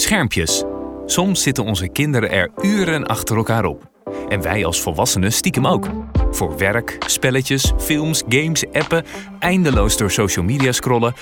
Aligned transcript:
Schermpjes. 0.00 0.62
Soms 1.06 1.42
zitten 1.42 1.64
onze 1.64 1.88
kinderen 1.88 2.30
er 2.30 2.50
uren 2.62 3.06
achter 3.06 3.36
elkaar 3.36 3.64
op. 3.64 3.90
En 4.28 4.42
wij 4.42 4.64
als 4.64 4.80
volwassenen 4.80 5.32
stiekem 5.32 5.66
ook. 5.66 5.86
Voor 6.30 6.58
werk, 6.58 6.96
spelletjes, 7.06 7.72
films, 7.78 8.22
games, 8.28 8.64
appen, 8.72 9.04
eindeloos 9.38 9.96
door 9.96 10.10
social 10.10 10.44
media 10.44 10.72
scrollen. 10.72 11.14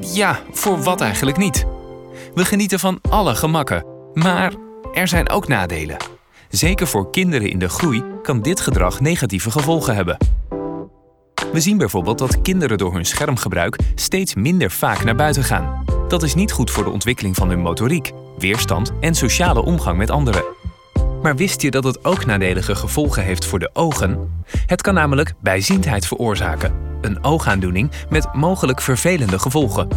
Ja, 0.00 0.40
voor 0.52 0.82
wat 0.82 1.00
eigenlijk 1.00 1.36
niet? 1.36 1.66
We 2.34 2.44
genieten 2.44 2.78
van 2.78 2.98
alle 3.10 3.34
gemakken. 3.34 3.86
Maar 4.12 4.52
er 4.92 5.08
zijn 5.08 5.30
ook 5.30 5.48
nadelen. 5.48 5.96
Zeker 6.48 6.86
voor 6.86 7.10
kinderen 7.10 7.50
in 7.50 7.58
de 7.58 7.68
groei 7.68 8.02
kan 8.22 8.42
dit 8.42 8.60
gedrag 8.60 9.00
negatieve 9.00 9.50
gevolgen 9.50 9.94
hebben. 9.94 10.16
We 11.52 11.60
zien 11.60 11.78
bijvoorbeeld 11.78 12.18
dat 12.18 12.42
kinderen 12.42 12.78
door 12.78 12.94
hun 12.94 13.06
schermgebruik 13.06 13.78
steeds 13.94 14.34
minder 14.34 14.70
vaak 14.70 15.04
naar 15.04 15.16
buiten 15.16 15.44
gaan. 15.44 15.93
Dat 16.08 16.22
is 16.22 16.34
niet 16.34 16.52
goed 16.52 16.70
voor 16.70 16.84
de 16.84 16.90
ontwikkeling 16.90 17.36
van 17.36 17.48
hun 17.48 17.60
motoriek, 17.60 18.12
weerstand 18.38 18.92
en 19.00 19.14
sociale 19.14 19.64
omgang 19.64 19.98
met 19.98 20.10
anderen. 20.10 20.44
Maar 21.22 21.36
wist 21.36 21.60
je 21.60 21.70
dat 21.70 21.84
het 21.84 22.04
ook 22.04 22.26
nadelige 22.26 22.74
gevolgen 22.74 23.22
heeft 23.24 23.44
voor 23.44 23.58
de 23.58 23.70
ogen? 23.72 24.42
Het 24.66 24.82
kan 24.82 24.94
namelijk 24.94 25.32
bijziendheid 25.40 26.06
veroorzaken, 26.06 26.74
een 27.00 27.24
oogaandoening 27.24 27.90
met 28.08 28.34
mogelijk 28.34 28.80
vervelende 28.80 29.38
gevolgen. 29.38 29.88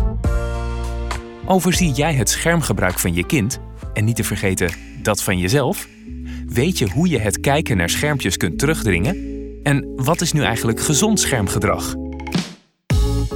Overzie 1.45 1.91
jij 1.91 2.13
het 2.13 2.29
schermgebruik 2.29 2.99
van 2.99 3.13
je 3.13 3.25
kind 3.25 3.59
en 3.93 4.05
niet 4.05 4.15
te 4.15 4.23
vergeten 4.23 4.71
dat 5.01 5.23
van 5.23 5.37
jezelf? 5.37 5.87
Weet 6.47 6.77
je 6.77 6.89
hoe 6.89 7.09
je 7.09 7.19
het 7.19 7.39
kijken 7.39 7.77
naar 7.77 7.89
schermpjes 7.89 8.37
kunt 8.37 8.59
terugdringen? 8.59 9.35
En 9.63 9.93
wat 9.95 10.21
is 10.21 10.31
nu 10.31 10.43
eigenlijk 10.43 10.79
gezond 10.79 11.19
schermgedrag? 11.19 11.95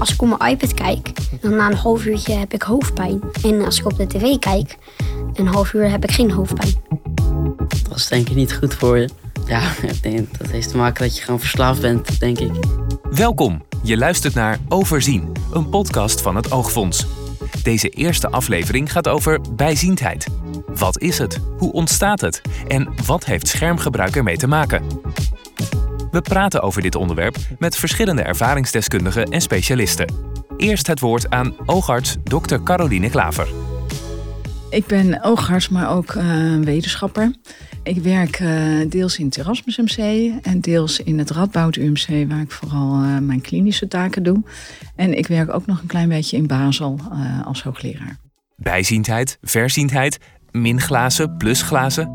Als 0.02 0.14
ik 0.14 0.22
op 0.22 0.38
mijn 0.38 0.52
iPad 0.52 0.74
kijk, 0.74 1.12
dan 1.42 1.56
na 1.56 1.68
een 1.68 1.76
half 1.76 2.06
uurtje 2.06 2.34
heb 2.34 2.54
ik 2.54 2.62
hoofdpijn. 2.62 3.22
En 3.44 3.66
als 3.66 3.80
ik 3.80 3.86
op 3.86 3.98
de 3.98 4.08
tv 4.08 4.40
kijk, 4.40 4.78
een 5.34 5.48
half 5.48 5.74
uur 5.74 5.90
heb 5.90 6.04
ik 6.04 6.12
geen 6.12 6.32
hoofdpijn. 6.32 6.74
Dat 7.90 7.98
is 7.98 8.08
denk 8.08 8.30
ik 8.30 8.36
niet 8.36 8.54
goed 8.54 8.74
voor 8.74 8.98
je. 8.98 9.10
Ja, 9.48 9.72
ik 9.82 10.04
denk, 10.04 10.38
dat 10.38 10.50
heeft 10.50 10.70
te 10.70 10.78
maken 10.78 11.04
dat 11.04 11.18
je 11.18 11.24
gewoon 11.24 11.40
verslaafd 11.40 11.82
bent, 11.82 12.20
denk 12.20 12.40
ik. 12.40 12.52
Welkom, 13.12 13.64
je 13.84 13.98
luistert 13.98 14.34
naar 14.34 14.60
Overzien, 14.70 15.32
een 15.54 15.70
podcast 15.70 16.22
van 16.22 16.36
het 16.36 16.52
Oogfonds. 16.52 17.06
Deze 17.64 17.90
eerste 17.90 18.30
aflevering 18.30 18.92
gaat 18.92 19.08
over 19.08 19.42
bijziendheid. 19.56 20.28
Wat 20.68 21.00
is 21.00 21.18
het? 21.18 21.40
Hoe 21.58 21.72
ontstaat 21.72 22.22
het? 22.22 22.42
En 22.68 22.94
wat 23.06 23.26
heeft 23.26 23.48
schermgebruik 23.48 24.16
ermee 24.16 24.38
te 24.38 24.48
maken? 24.48 24.84
We 26.12 26.22
praten 26.22 26.62
over 26.62 26.82
dit 26.82 26.96
onderwerp 26.96 27.38
met 27.60 27.76
verschillende 27.76 28.22
ervaringsdeskundigen 28.22 29.26
en 29.26 29.42
specialisten. 29.42 30.14
Eerst 30.58 30.88
het 30.88 31.00
woord 31.00 31.30
aan 31.30 31.54
oogarts 31.66 32.18
Dr. 32.24 32.56
Caroline 32.64 33.10
Klaver. 33.10 33.48
Ik 34.70 34.86
ben 34.86 35.24
oogarts, 35.24 35.70
maar 35.70 35.90
ook 35.90 36.14
uh, 36.14 36.60
wetenschapper. 36.60 37.36
Ik 37.84 37.98
werk 38.04 38.40
uh, 38.40 38.90
deels 38.90 39.20
in 39.20 39.26
het 39.26 39.38
Erasmus 39.38 39.78
MC 39.78 39.98
en 40.42 40.62
deels 40.62 41.00
in 41.00 41.20
het 41.20 41.30
Radboud 41.30 41.76
UMC, 41.76 42.30
waar 42.30 42.42
ik 42.42 42.52
vooral 42.52 43.04
uh, 43.04 43.18
mijn 43.18 43.42
klinische 43.42 43.88
taken 43.88 44.24
doe. 44.24 44.44
En 44.96 45.18
ik 45.18 45.28
werk 45.28 45.54
ook 45.54 45.66
nog 45.66 45.82
een 45.82 45.88
klein 45.88 46.10
beetje 46.10 46.38
in 46.38 46.48
Basel 46.48 47.00
als 47.46 47.64
hoogleraar. 47.64 48.18
Bijziendheid, 48.56 49.38
verziendheid, 49.42 50.18
minglazen, 50.52 51.38
plusglazen. 51.38 52.10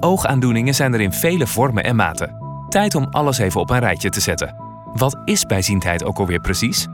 Oogaandoeningen 0.00 0.74
zijn 0.74 0.94
er 0.94 1.00
in 1.00 1.12
vele 1.12 1.46
vormen 1.46 1.84
en 1.84 1.96
maten. 1.96 2.41
Tijd 2.72 2.94
om 2.94 3.06
alles 3.10 3.38
even 3.38 3.60
op 3.60 3.70
een 3.70 3.78
rijtje 3.78 4.10
te 4.10 4.20
zetten. 4.20 4.54
Wat 4.94 5.16
is 5.24 5.46
bijziendheid 5.46 6.04
ook 6.04 6.18
alweer 6.18 6.40
precies? 6.40 6.86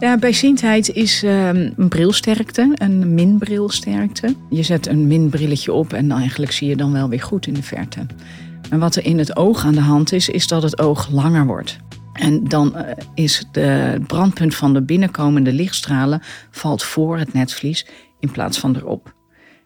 Ja, 0.00 0.16
bijziendheid 0.16 0.88
is 0.88 1.22
um, 1.22 1.30
een 1.76 1.88
brilsterkte, 1.88 2.72
een 2.74 3.14
minbrilsterkte. 3.14 4.34
Je 4.50 4.62
zet 4.62 4.86
een 4.86 5.06
minbrilletje 5.06 5.72
op 5.72 5.92
en 5.92 6.10
eigenlijk 6.10 6.52
zie 6.52 6.68
je 6.68 6.76
dan 6.76 6.92
wel 6.92 7.08
weer 7.08 7.22
goed 7.22 7.46
in 7.46 7.54
de 7.54 7.62
verte. 7.62 8.06
Maar 8.70 8.78
wat 8.78 8.96
er 8.96 9.04
in 9.04 9.18
het 9.18 9.36
oog 9.36 9.64
aan 9.64 9.74
de 9.74 9.80
hand 9.80 10.12
is, 10.12 10.28
is 10.28 10.46
dat 10.46 10.62
het 10.62 10.78
oog 10.78 11.10
langer 11.10 11.46
wordt. 11.46 11.78
En 12.12 12.44
dan 12.44 12.72
uh, 12.76 12.80
is 13.14 13.44
de 13.52 14.00
brandpunt 14.06 14.54
van 14.54 14.72
de 14.72 14.82
binnenkomende 14.82 15.52
lichtstralen 15.52 16.22
valt 16.50 16.82
voor 16.82 17.18
het 17.18 17.32
netvlies 17.32 17.86
in 18.20 18.30
plaats 18.30 18.58
van 18.58 18.76
erop. 18.76 19.14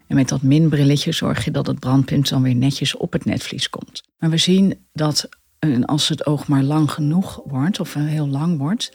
En 0.06 0.16
met 0.16 0.28
dat 0.28 0.42
minbrilletje 0.42 1.12
zorg 1.12 1.44
je 1.44 1.50
dat 1.50 1.66
het 1.66 1.78
brandpunt 1.78 2.28
dan 2.28 2.42
weer 2.42 2.54
netjes 2.54 2.96
op 2.96 3.12
het 3.12 3.24
netvlies 3.24 3.68
komt. 3.68 4.02
Maar 4.18 4.30
we 4.30 4.36
zien 4.36 4.86
dat 4.92 5.28
en 5.72 5.84
als 5.84 6.08
het 6.08 6.26
oog 6.26 6.48
maar 6.48 6.62
lang 6.62 6.90
genoeg 6.90 7.40
wordt, 7.44 7.80
of 7.80 7.94
heel 7.94 8.28
lang 8.28 8.58
wordt, 8.58 8.92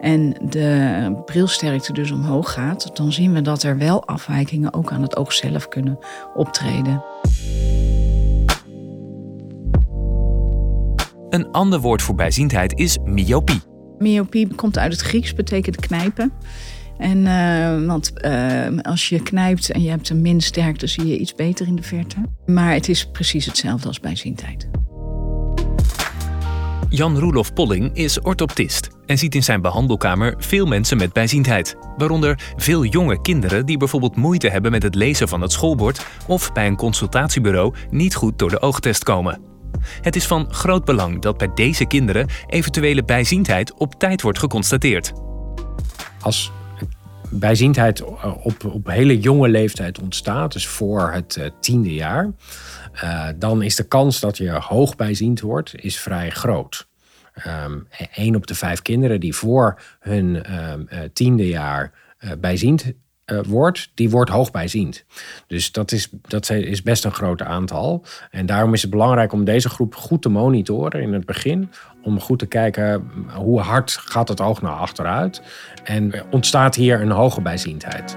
en 0.00 0.36
de 0.48 1.22
brilsterkte 1.24 1.92
dus 1.92 2.10
omhoog 2.10 2.52
gaat, 2.52 2.96
dan 2.96 3.12
zien 3.12 3.32
we 3.32 3.42
dat 3.42 3.62
er 3.62 3.78
wel 3.78 4.06
afwijkingen 4.06 4.74
ook 4.74 4.92
aan 4.92 5.02
het 5.02 5.16
oog 5.16 5.32
zelf 5.32 5.68
kunnen 5.68 5.98
optreden. 6.34 7.04
Een 11.30 11.50
ander 11.50 11.80
woord 11.80 12.02
voor 12.02 12.14
bijziendheid 12.14 12.78
is 12.78 12.98
myopie. 13.04 13.60
Myopie 13.98 14.54
komt 14.54 14.78
uit 14.78 14.92
het 14.92 15.00
Grieks, 15.00 15.34
betekent 15.34 15.76
knijpen. 15.76 16.32
En, 16.98 17.18
uh, 17.18 17.86
want 17.86 18.12
uh, 18.24 18.78
als 18.82 19.08
je 19.08 19.22
knijpt 19.22 19.70
en 19.70 19.82
je 19.82 19.90
hebt 19.90 20.08
een 20.08 20.22
min 20.22 20.40
sterkte, 20.40 20.86
zie 20.86 21.06
je 21.06 21.18
iets 21.18 21.34
beter 21.34 21.66
in 21.66 21.76
de 21.76 21.82
verte. 21.82 22.16
Maar 22.46 22.72
het 22.72 22.88
is 22.88 23.10
precies 23.10 23.46
hetzelfde 23.46 23.88
als 23.88 24.00
bijziendheid. 24.00 24.68
Jan 26.94 27.18
Roelof 27.18 27.52
Polling 27.52 27.96
is 27.96 28.20
orthoptist 28.20 28.88
en 29.06 29.18
ziet 29.18 29.34
in 29.34 29.42
zijn 29.42 29.60
behandelkamer 29.60 30.34
veel 30.38 30.66
mensen 30.66 30.96
met 30.96 31.12
bijziendheid. 31.12 31.76
Waaronder 31.96 32.52
veel 32.56 32.84
jonge 32.84 33.20
kinderen 33.20 33.66
die 33.66 33.76
bijvoorbeeld 33.76 34.16
moeite 34.16 34.48
hebben 34.48 34.70
met 34.70 34.82
het 34.82 34.94
lezen 34.94 35.28
van 35.28 35.40
het 35.40 35.52
schoolbord 35.52 36.06
of 36.26 36.52
bij 36.52 36.66
een 36.66 36.76
consultatiebureau 36.76 37.74
niet 37.90 38.14
goed 38.14 38.38
door 38.38 38.50
de 38.50 38.60
oogtest 38.60 39.04
komen. 39.04 39.40
Het 40.00 40.16
is 40.16 40.26
van 40.26 40.54
groot 40.54 40.84
belang 40.84 41.20
dat 41.20 41.36
bij 41.36 41.50
deze 41.54 41.84
kinderen 41.84 42.28
eventuele 42.46 43.04
bijziendheid 43.04 43.74
op 43.74 43.94
tijd 43.94 44.22
wordt 44.22 44.38
geconstateerd. 44.38 45.12
Als 46.20 46.52
bijziendheid 47.30 48.02
op, 48.42 48.64
op 48.64 48.86
hele 48.86 49.20
jonge 49.20 49.48
leeftijd 49.48 50.00
ontstaat, 50.00 50.52
dus 50.52 50.66
voor 50.66 51.10
het 51.12 51.36
uh, 51.36 51.46
tiende 51.60 51.94
jaar, 51.94 52.32
uh, 52.94 53.28
dan 53.36 53.62
is 53.62 53.76
de 53.76 53.88
kans 53.88 54.20
dat 54.20 54.36
je 54.36 54.50
hoog 54.50 54.96
bijziend 54.96 55.40
wordt, 55.40 55.72
is 55.76 55.98
vrij 55.98 56.30
groot. 56.30 56.86
Um, 57.64 57.88
een 58.14 58.36
op 58.36 58.46
de 58.46 58.54
vijf 58.54 58.82
kinderen 58.82 59.20
die 59.20 59.34
voor 59.34 59.80
hun 60.00 60.54
um, 60.70 60.86
uh, 60.92 60.98
tiende 61.12 61.48
jaar 61.48 61.92
uh, 62.20 62.30
bijziend 62.40 62.92
uh, 63.26 63.40
wordt, 63.46 63.90
die 63.94 64.10
wordt 64.10 64.30
hoogbijziend. 64.30 65.04
Dus 65.46 65.72
dat 65.72 65.92
is, 65.92 66.08
dat 66.22 66.50
is 66.50 66.82
best 66.82 67.04
een 67.04 67.12
groot 67.12 67.42
aantal. 67.42 68.04
En 68.30 68.46
daarom 68.46 68.74
is 68.74 68.82
het 68.82 68.90
belangrijk 68.90 69.32
om 69.32 69.44
deze 69.44 69.68
groep 69.68 69.94
goed 69.94 70.22
te 70.22 70.28
monitoren 70.28 71.02
in 71.02 71.12
het 71.12 71.26
begin. 71.26 71.70
Om 72.02 72.20
goed 72.20 72.38
te 72.38 72.46
kijken 72.46 73.10
hoe 73.34 73.60
hard 73.60 73.90
gaat 73.90 74.28
het 74.28 74.40
oog 74.40 74.62
naar 74.62 74.72
achteruit. 74.72 75.42
En 75.84 76.12
ontstaat 76.30 76.74
hier 76.74 77.00
een 77.00 77.10
hoge 77.10 77.40
bijziendheid. 77.40 78.16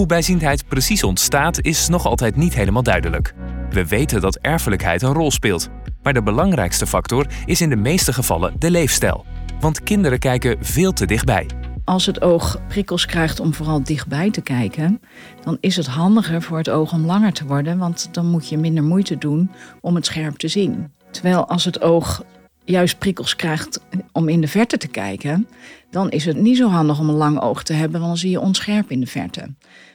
Hoe 0.00 0.08
bijziendheid 0.08 0.68
precies 0.68 1.02
ontstaat 1.02 1.60
is 1.60 1.88
nog 1.88 2.06
altijd 2.06 2.36
niet 2.36 2.54
helemaal 2.54 2.82
duidelijk. 2.82 3.34
We 3.70 3.86
weten 3.86 4.20
dat 4.20 4.36
erfelijkheid 4.36 5.02
een 5.02 5.12
rol 5.12 5.30
speelt. 5.30 5.68
Maar 6.02 6.12
de 6.12 6.22
belangrijkste 6.22 6.86
factor 6.86 7.26
is 7.44 7.60
in 7.60 7.68
de 7.68 7.76
meeste 7.76 8.12
gevallen 8.12 8.54
de 8.58 8.70
leefstijl. 8.70 9.24
Want 9.58 9.82
kinderen 9.82 10.18
kijken 10.18 10.56
veel 10.60 10.92
te 10.92 11.06
dichtbij. 11.06 11.46
Als 11.84 12.06
het 12.06 12.20
oog 12.22 12.60
prikkels 12.68 13.06
krijgt 13.06 13.40
om 13.40 13.54
vooral 13.54 13.82
dichtbij 13.82 14.30
te 14.30 14.40
kijken, 14.40 15.00
dan 15.44 15.56
is 15.60 15.76
het 15.76 15.86
handiger 15.86 16.42
voor 16.42 16.58
het 16.58 16.70
oog 16.70 16.92
om 16.92 17.04
langer 17.06 17.32
te 17.32 17.46
worden, 17.46 17.78
want 17.78 18.08
dan 18.14 18.26
moet 18.26 18.48
je 18.48 18.58
minder 18.58 18.84
moeite 18.84 19.18
doen 19.18 19.50
om 19.80 19.94
het 19.94 20.06
scherp 20.06 20.36
te 20.36 20.48
zien. 20.48 20.92
Terwijl 21.10 21.48
als 21.48 21.64
het 21.64 21.80
oog 21.80 22.24
juist 22.64 22.98
prikkels 22.98 23.36
krijgt 23.36 23.80
om 24.12 24.28
in 24.28 24.40
de 24.40 24.48
verte 24.48 24.76
te 24.76 24.88
kijken, 24.88 25.48
dan 25.90 26.10
is 26.10 26.24
het 26.24 26.36
niet 26.36 26.56
zo 26.56 26.68
handig 26.68 26.98
om 26.98 27.08
een 27.08 27.14
lang 27.14 27.40
oog 27.40 27.62
te 27.62 27.72
hebben, 27.72 28.00
want 28.00 28.12
dan 28.12 28.20
zie 28.20 28.30
je 28.30 28.40
onscherp 28.40 28.90
in 28.90 29.00
de 29.00 29.06
verte. 29.06 29.48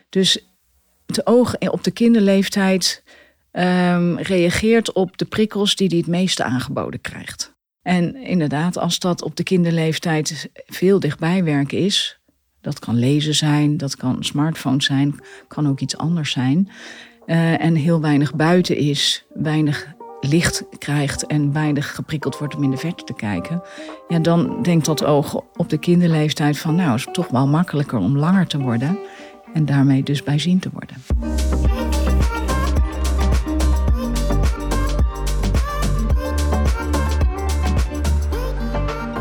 Dus 0.09 0.45
het 1.05 1.27
oog 1.27 1.57
op 1.57 1.83
de 1.83 1.91
kinderleeftijd 1.91 3.03
um, 3.51 4.17
reageert 4.17 4.91
op 4.93 5.17
de 5.17 5.25
prikkels 5.25 5.75
die 5.75 5.87
hij 5.87 5.97
het 5.97 6.07
meeste 6.07 6.43
aangeboden 6.43 7.01
krijgt. 7.01 7.53
En 7.81 8.15
inderdaad, 8.15 8.77
als 8.77 8.99
dat 8.99 9.21
op 9.21 9.35
de 9.35 9.43
kinderleeftijd 9.43 10.49
veel 10.65 10.99
dichtbij 10.99 11.43
werken 11.43 11.77
is, 11.77 12.19
dat 12.61 12.79
kan 12.79 12.99
lezen 12.99 13.35
zijn, 13.35 13.77
dat 13.77 13.95
kan 13.95 14.23
smartphone 14.23 14.81
zijn, 14.81 15.19
kan 15.47 15.67
ook 15.67 15.79
iets 15.79 15.97
anders 15.97 16.31
zijn. 16.31 16.69
Uh, 17.25 17.61
en 17.61 17.75
heel 17.75 18.01
weinig 18.01 18.35
buiten 18.35 18.77
is, 18.77 19.25
weinig 19.33 19.93
licht 20.21 20.63
krijgt 20.77 21.25
en 21.25 21.53
weinig 21.53 21.95
geprikkeld 21.95 22.37
wordt 22.37 22.55
om 22.55 22.63
in 22.63 22.71
de 22.71 22.77
verte 22.77 23.03
te 23.03 23.13
kijken, 23.13 23.61
ja, 24.07 24.19
dan 24.19 24.63
denkt 24.63 24.85
dat 24.85 25.03
oog 25.03 25.41
op 25.55 25.69
de 25.69 25.77
kinderleeftijd 25.77 26.57
van, 26.57 26.75
nou, 26.75 26.95
is 26.95 27.05
het 27.05 27.13
toch 27.13 27.27
wel 27.27 27.47
makkelijker 27.47 27.99
om 27.99 28.17
langer 28.17 28.47
te 28.47 28.57
worden 28.57 28.99
en 29.55 29.65
daarmee 29.65 30.03
dus 30.03 30.23
bijzien 30.23 30.59
te 30.59 30.69
worden. 30.73 30.97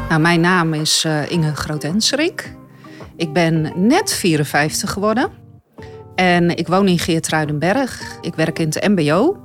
Nou, 0.09 0.21
mijn 0.21 0.41
naam 0.41 0.75
is 0.75 1.05
uh, 1.07 1.31
Inge 1.31 1.55
Groot-Enserik. 1.55 2.57
Ik 3.17 3.33
ben 3.33 3.73
net 3.77 4.13
54 4.13 4.91
geworden. 4.91 5.31
En 6.15 6.57
ik 6.57 6.69
woon 6.69 6.89
in 6.89 6.99
Geertruidenberg. 6.99 8.19
Ik 8.21 8.35
werk 8.35 8.59
in 8.59 8.69
het 8.69 8.89
MBO. 8.89 9.37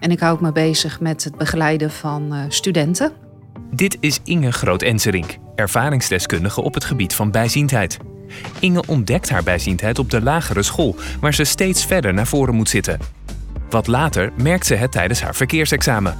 En 0.00 0.10
ik 0.10 0.20
houd 0.20 0.40
me 0.40 0.52
bezig 0.52 1.00
met 1.00 1.24
het 1.24 1.36
begeleiden 1.36 1.90
van 1.90 2.34
uh, 2.34 2.40
studenten. 2.48 3.12
Dit 3.70 3.96
is 4.00 4.20
Inge 4.24 4.52
Groot-Enserink, 4.52 5.36
ervaringsdeskundige 5.54 6.62
op 6.62 6.74
het 6.74 6.84
gebied 6.84 7.14
van 7.14 7.30
bijziendheid. 7.30 7.98
Inge 8.58 8.82
ontdekt 8.86 9.28
haar 9.28 9.42
bijziendheid 9.42 9.98
op 9.98 10.10
de 10.10 10.22
lagere 10.22 10.62
school, 10.62 10.96
waar 11.20 11.34
ze 11.34 11.44
steeds 11.44 11.84
verder 11.84 12.14
naar 12.14 12.26
voren 12.26 12.54
moet 12.54 12.68
zitten. 12.68 12.98
Wat 13.70 13.86
later 13.86 14.32
merkt 14.36 14.66
ze 14.66 14.74
het 14.74 14.92
tijdens 14.92 15.22
haar 15.22 15.34
verkeersexamen. 15.34 16.16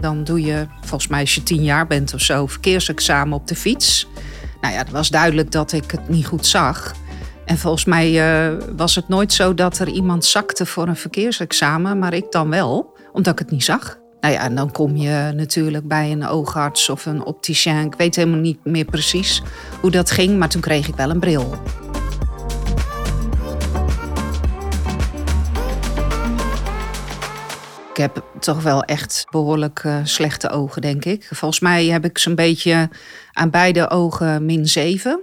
Dan 0.00 0.24
doe 0.24 0.40
je, 0.40 0.66
volgens 0.80 1.08
mij 1.08 1.20
als 1.20 1.34
je 1.34 1.42
tien 1.42 1.62
jaar 1.62 1.86
bent 1.86 2.14
of 2.14 2.20
zo, 2.20 2.46
verkeersexamen 2.46 3.38
op 3.38 3.48
de 3.48 3.54
fiets. 3.54 4.08
Nou 4.60 4.74
ja, 4.74 4.80
het 4.80 4.90
was 4.90 5.08
duidelijk 5.08 5.50
dat 5.50 5.72
ik 5.72 5.90
het 5.90 6.08
niet 6.08 6.26
goed 6.26 6.46
zag. 6.46 6.94
En 7.44 7.58
volgens 7.58 7.84
mij 7.84 8.10
uh, 8.10 8.58
was 8.76 8.94
het 8.94 9.08
nooit 9.08 9.32
zo 9.32 9.54
dat 9.54 9.78
er 9.78 9.88
iemand 9.88 10.24
zakte 10.24 10.66
voor 10.66 10.88
een 10.88 10.96
verkeersexamen, 10.96 11.98
maar 11.98 12.14
ik 12.14 12.30
dan 12.30 12.50
wel, 12.50 12.96
omdat 13.12 13.32
ik 13.32 13.38
het 13.38 13.50
niet 13.50 13.64
zag. 13.64 14.02
Nou 14.24 14.36
ja, 14.36 14.42
en 14.42 14.54
dan 14.54 14.72
kom 14.72 14.96
je 14.96 15.32
natuurlijk 15.34 15.88
bij 15.88 16.12
een 16.12 16.26
oogarts 16.26 16.88
of 16.88 17.06
een 17.06 17.24
opticien. 17.24 17.84
Ik 17.84 17.94
weet 17.94 18.16
helemaal 18.16 18.40
niet 18.40 18.64
meer 18.64 18.84
precies 18.84 19.42
hoe 19.80 19.90
dat 19.90 20.10
ging, 20.10 20.38
maar 20.38 20.48
toen 20.48 20.60
kreeg 20.60 20.88
ik 20.88 20.94
wel 20.94 21.10
een 21.10 21.20
bril. 21.20 21.54
Ik 27.90 27.96
heb 27.96 28.24
toch 28.40 28.62
wel 28.62 28.82
echt 28.82 29.26
behoorlijk 29.30 29.82
uh, 29.84 29.96
slechte 30.02 30.50
ogen, 30.50 30.82
denk 30.82 31.04
ik. 31.04 31.28
Volgens 31.30 31.60
mij 31.60 31.86
heb 31.86 32.04
ik 32.04 32.18
zo'n 32.18 32.34
beetje 32.34 32.88
aan 33.32 33.50
beide 33.50 33.90
ogen 33.90 34.44
min 34.44 34.66
7. 34.66 35.20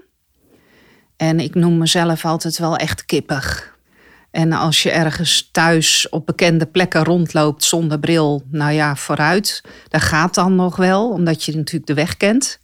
En 1.18 1.40
ik 1.40 1.56
noem 1.56 1.78
mezelf 1.78 2.26
altijd 2.26 2.58
wel 2.58 2.76
echt 2.76 3.06
kippig. 3.06 3.71
En 4.32 4.54
als 4.54 4.84
je 4.84 4.92
ergens 4.92 5.50
thuis 5.52 6.10
op 6.10 6.26
bekende 6.26 6.66
plekken 6.66 7.04
rondloopt 7.04 7.64
zonder 7.64 8.00
bril, 8.00 8.44
nou 8.52 8.72
ja, 8.72 8.96
vooruit. 8.96 9.62
Dat 9.88 10.02
gaat 10.02 10.36
dan 10.36 10.56
nog 10.56 10.76
wel, 10.76 11.10
omdat 11.10 11.44
je 11.44 11.56
natuurlijk 11.56 11.88
de 11.88 11.94
weg 11.94 12.18
kent. 12.18 12.60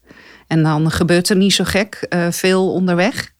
En 0.47 0.63
dan 0.63 0.91
gebeurt 0.91 1.29
er 1.29 1.35
niet 1.35 1.53
zo 1.53 1.63
gek 1.63 2.05
uh, 2.09 2.27
veel 2.29 2.73
onderweg. 2.73 3.35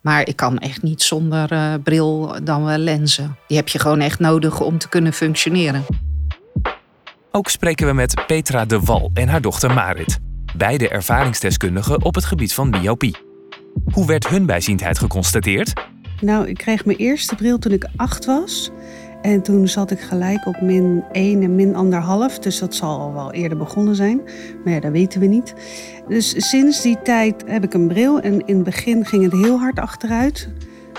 Maar 0.00 0.28
ik 0.28 0.36
kan 0.36 0.58
echt 0.58 0.82
niet 0.82 1.02
zonder 1.02 1.52
uh, 1.52 1.74
bril 1.82 2.34
dan 2.42 2.64
wel 2.64 2.78
lenzen. 2.78 3.36
Die 3.46 3.56
heb 3.56 3.68
je 3.68 3.78
gewoon 3.78 4.00
echt 4.00 4.18
nodig 4.18 4.60
om 4.60 4.78
te 4.78 4.88
kunnen 4.88 5.12
functioneren. 5.12 5.84
Ook 7.30 7.50
spreken 7.50 7.86
we 7.86 7.92
met 7.92 8.26
Petra 8.26 8.64
de 8.64 8.80
Wal 8.80 9.10
en 9.14 9.28
haar 9.28 9.40
dochter 9.40 9.74
Marit. 9.74 10.18
Beide 10.56 10.88
ervaringsdeskundigen 10.88 12.04
op 12.04 12.14
het 12.14 12.24
gebied 12.24 12.54
van 12.54 12.70
myopie. 12.70 13.16
Hoe 13.92 14.06
werd 14.06 14.28
hun 14.28 14.46
bijziendheid 14.46 14.98
geconstateerd? 14.98 15.72
Nou, 16.22 16.48
ik 16.48 16.56
kreeg 16.56 16.84
mijn 16.84 16.98
eerste 16.98 17.34
bril 17.34 17.58
toen 17.58 17.72
ik 17.72 17.88
acht 17.96 18.24
was. 18.24 18.70
En 19.22 19.42
toen 19.42 19.68
zat 19.68 19.90
ik 19.90 20.00
gelijk 20.00 20.46
op 20.46 20.60
min 20.60 21.04
1 21.12 21.42
en 21.42 21.54
min 21.54 21.74
anderhalf. 21.74 22.38
Dus 22.38 22.58
dat 22.58 22.74
zal 22.74 23.00
al 23.00 23.12
wel 23.12 23.32
eerder 23.32 23.58
begonnen 23.58 23.94
zijn. 23.94 24.20
Maar 24.64 24.72
ja, 24.72 24.80
dat 24.80 24.92
weten 24.92 25.20
we 25.20 25.26
niet. 25.26 25.54
Dus 26.08 26.48
sinds 26.48 26.82
die 26.82 27.02
tijd 27.02 27.44
heb 27.46 27.64
ik 27.64 27.74
een 27.74 27.88
bril. 27.88 28.20
En 28.20 28.46
in 28.46 28.54
het 28.54 28.64
begin 28.64 29.06
ging 29.06 29.22
het 29.22 29.32
heel 29.32 29.58
hard 29.58 29.78
achteruit. 29.78 30.48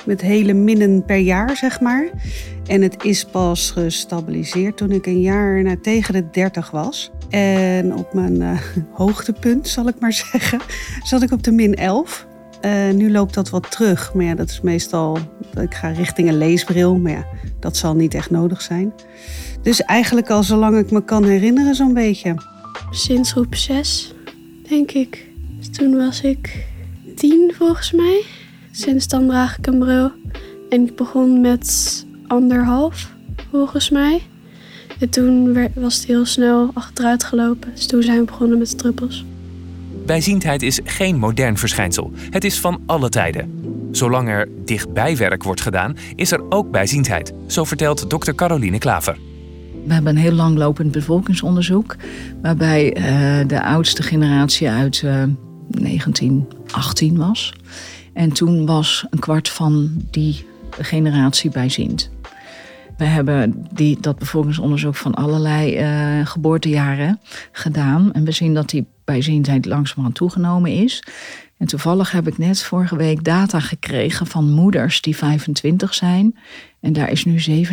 Met 0.06 0.22
hele 0.22 0.54
minnen 0.54 1.06
per 1.06 1.18
jaar, 1.18 1.56
zeg 1.58 1.82
maar. 1.82 2.10
En 2.68 2.82
het 2.82 3.04
is 3.04 3.26
pas 3.26 3.72
gestabiliseerd 3.72 4.78
toen 4.78 4.92
ik 4.92 5.06
een 5.06 5.22
jaar 5.22 5.64
na 5.64 5.76
tegen 5.82 6.14
de 6.14 6.30
30 6.30 6.72
was. 6.72 7.12
En 7.30 7.96
op 7.96 8.14
mijn 8.14 8.42
uh, 8.42 8.60
hoogtepunt, 8.92 9.68
zal 9.68 9.88
ik 9.88 10.00
maar 10.00 10.14
zeggen, 10.14 10.60
zat 11.04 11.22
ik 11.22 11.32
op 11.32 11.44
de 11.44 11.52
min 11.52 11.76
11. 11.76 12.28
Uh, 12.66 12.90
nu 12.94 13.12
loopt 13.12 13.34
dat 13.34 13.50
wat 13.50 13.72
terug. 13.72 14.14
Maar 14.14 14.26
ja, 14.26 14.36
dat 14.36 14.50
is 14.50 14.62
meestal. 14.62 15.18
Ik 15.62 15.74
ga 15.74 15.88
richting 15.88 16.28
een 16.28 16.38
leesbril. 16.38 16.96
Maar 16.96 17.12
ja, 17.12 17.26
dat 17.60 17.78
zal 17.78 17.96
niet 17.96 18.14
echt 18.14 18.30
nodig 18.30 18.62
zijn. 18.62 18.94
Dus 19.62 19.82
eigenlijk 19.82 20.30
al 20.30 20.44
zolang 20.44 20.78
ik 20.78 20.92
me 20.92 21.04
kan 21.04 21.24
herinneren, 21.24 21.76
zo'n 21.76 21.94
beetje. 21.94 22.36
Sinds 22.92 23.32
groep 23.32 23.56
6, 23.56 24.14
denk 24.70 24.92
ik. 24.92 25.28
Dus 25.58 25.70
toen 25.70 25.96
was 25.98 26.22
ik 26.22 26.66
tien 27.16 27.54
volgens 27.58 27.92
mij. 27.92 28.24
Sinds 28.72 29.08
dan 29.08 29.28
draag 29.28 29.58
ik 29.58 29.68
een 29.68 29.80
bril. 29.80 30.12
En 30.70 30.88
ik 30.88 30.96
begon 30.96 31.42
met 31.42 32.06
anderhalf, 32.28 33.12
volgens 33.52 33.90
mij. 33.90 34.22
En 35.00 35.10
toen 35.10 35.58
was 35.74 35.96
het 35.96 36.06
heel 36.06 36.26
snel 36.26 36.70
achteruit 36.74 37.24
gelopen. 37.24 37.72
Dus 37.74 37.86
toen 37.86 38.04
zijn 38.04 38.20
we 38.20 38.26
begonnen 38.26 38.58
met 38.58 38.78
druppels. 38.78 39.26
Bijziendheid 40.06 40.62
is 40.62 40.80
geen 40.84 41.18
modern 41.18 41.58
verschijnsel. 41.58 42.12
Het 42.30 42.44
is 42.44 42.60
van 42.60 42.82
alle 42.86 43.10
tijden. 43.10 43.62
Zolang 43.92 44.30
er 44.30 44.50
dichtbijwerk 44.66 45.44
wordt 45.44 45.62
gedaan, 45.62 45.98
is 46.16 46.32
er 46.32 46.52
ook 46.52 46.72
bijziendheid. 46.72 47.34
Zo 47.48 47.64
vertelt 47.64 48.10
dokter 48.10 48.36
Caroline 48.36 48.78
Klaver. 48.78 49.18
We 49.86 49.94
hebben 49.94 50.16
een 50.16 50.22
heel 50.22 50.32
langlopend 50.32 50.92
bevolkingsonderzoek. 50.92 51.96
Waarbij 52.42 52.98
uh, 52.98 53.48
de 53.48 53.64
oudste 53.64 54.04
generatie 54.04 54.70
uit 54.70 55.02
uh, 55.02 55.22
eh, 55.22 55.30
1918 55.68 57.18
was. 57.18 57.54
En 58.14 58.34
toen 58.34 58.66
was 58.66 59.06
een 59.10 59.20
kwart 59.20 59.50
van 59.50 59.92
die 60.12 60.46
generatie 60.70 61.50
bijziend. 61.50 62.12
We 62.98 63.06
hebben 63.06 63.68
die, 63.72 63.98
dat 64.00 64.20
bevolkingsonderzoek 64.20 64.96
van 64.96 65.14
allerlei 65.14 65.80
uh, 65.80 66.26
geboortejaren 66.26 67.20
gedaan. 67.52 68.12
En 68.12 68.24
we 68.24 68.32
zien 68.32 68.54
dat 68.54 68.70
die 68.70 68.86
bijziendheid 69.06 69.66
langzamerhand 69.66 70.16
toegenomen 70.16 70.72
is. 70.72 71.04
En 71.58 71.68
toevallig 71.68 72.12
heb 72.12 72.28
ik 72.28 72.38
net 72.38 72.64
vorige 72.64 72.96
week 72.96 73.24
data 73.24 73.60
gekregen 73.60 74.28
van 74.28 74.52
moeders 74.52 75.02
die 75.02 75.16
25 75.16 75.94
zijn. 75.94 76.38
En 76.80 76.94
daar 76.94 77.12
is 77.12 77.26
nu 77.26 77.66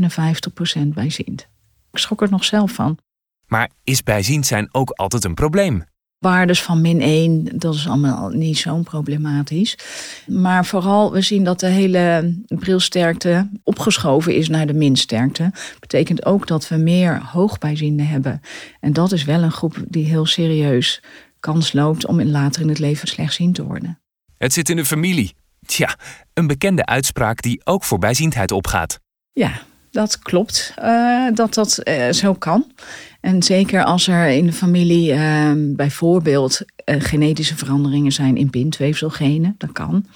57% 0.77 0.89
bijziend. 0.89 1.49
Ik 1.93 1.99
schrok 1.99 2.23
er 2.23 2.31
nog 2.31 2.45
zelf 2.45 2.73
van. 2.73 2.99
Maar 3.47 3.71
is 3.85 4.03
bijziend 4.03 4.47
zijn 4.47 4.69
ook 4.75 4.91
altijd 4.91 5.25
een 5.25 5.35
probleem? 5.35 5.85
Waardes 6.21 6.63
van 6.63 6.81
min 6.81 7.01
1, 7.01 7.49
dat 7.59 7.75
is 7.75 7.89
allemaal 7.89 8.29
niet 8.29 8.59
zo 8.59 8.83
problematisch. 8.83 9.79
Maar 10.27 10.67
vooral, 10.67 11.13
we 11.13 11.21
zien 11.21 11.45
dat 11.45 11.61
de 11.61 11.67
hele 11.67 12.35
brilsterkte 12.47 13.51
opgeschoven 13.63 14.35
is 14.35 14.49
naar 14.49 14.67
de 14.67 14.73
minsterkte. 14.75 15.53
Betekent 15.79 16.25
ook 16.27 16.47
dat 16.47 16.69
we 16.69 16.77
meer 16.77 17.21
hoogbijzienden 17.25 18.07
hebben. 18.07 18.41
En 18.81 18.93
dat 18.93 19.13
is 19.13 19.25
wel 19.25 19.43
een 19.43 19.53
groep 19.53 19.85
die 19.89 20.05
heel 20.05 20.27
serieus 20.27 21.03
kans 21.39 21.73
loopt 21.73 22.07
om 22.07 22.23
later 22.23 22.63
in 22.63 22.69
het 22.69 22.79
leven 22.79 23.09
slechtziend 23.09 23.55
te 23.55 23.65
worden. 23.65 24.01
Het 24.39 24.53
zit 24.53 24.69
in 24.69 24.77
de 24.77 24.85
familie. 24.85 25.35
Tja, 25.67 25.99
een 26.35 26.47
bekende 26.47 26.87
uitspraak 26.87 27.43
die 27.43 27.61
ook 27.65 27.85
voor 27.85 27.99
bijziendheid 27.99 28.53
opgaat. 28.53 29.01
Ja, 29.33 29.53
dat 29.91 30.19
klopt 30.19 30.75
uh, 30.83 31.27
dat 31.35 31.55
dat 31.55 31.81
uh, 31.85 32.11
zo 32.11 32.35
kan. 32.35 32.73
En 33.21 33.43
zeker 33.43 33.85
als 33.85 34.07
er 34.07 34.29
in 34.29 34.47
de 34.47 34.53
familie 34.53 35.13
uh, 35.13 35.51
bijvoorbeeld 35.57 36.61
genetische 36.85 37.57
veranderingen 37.57 38.13
zijn 38.13 38.37
in 38.37 38.51
bindweefselgenen, 38.51 39.55
dat 39.59 39.73
kan. 39.73 40.07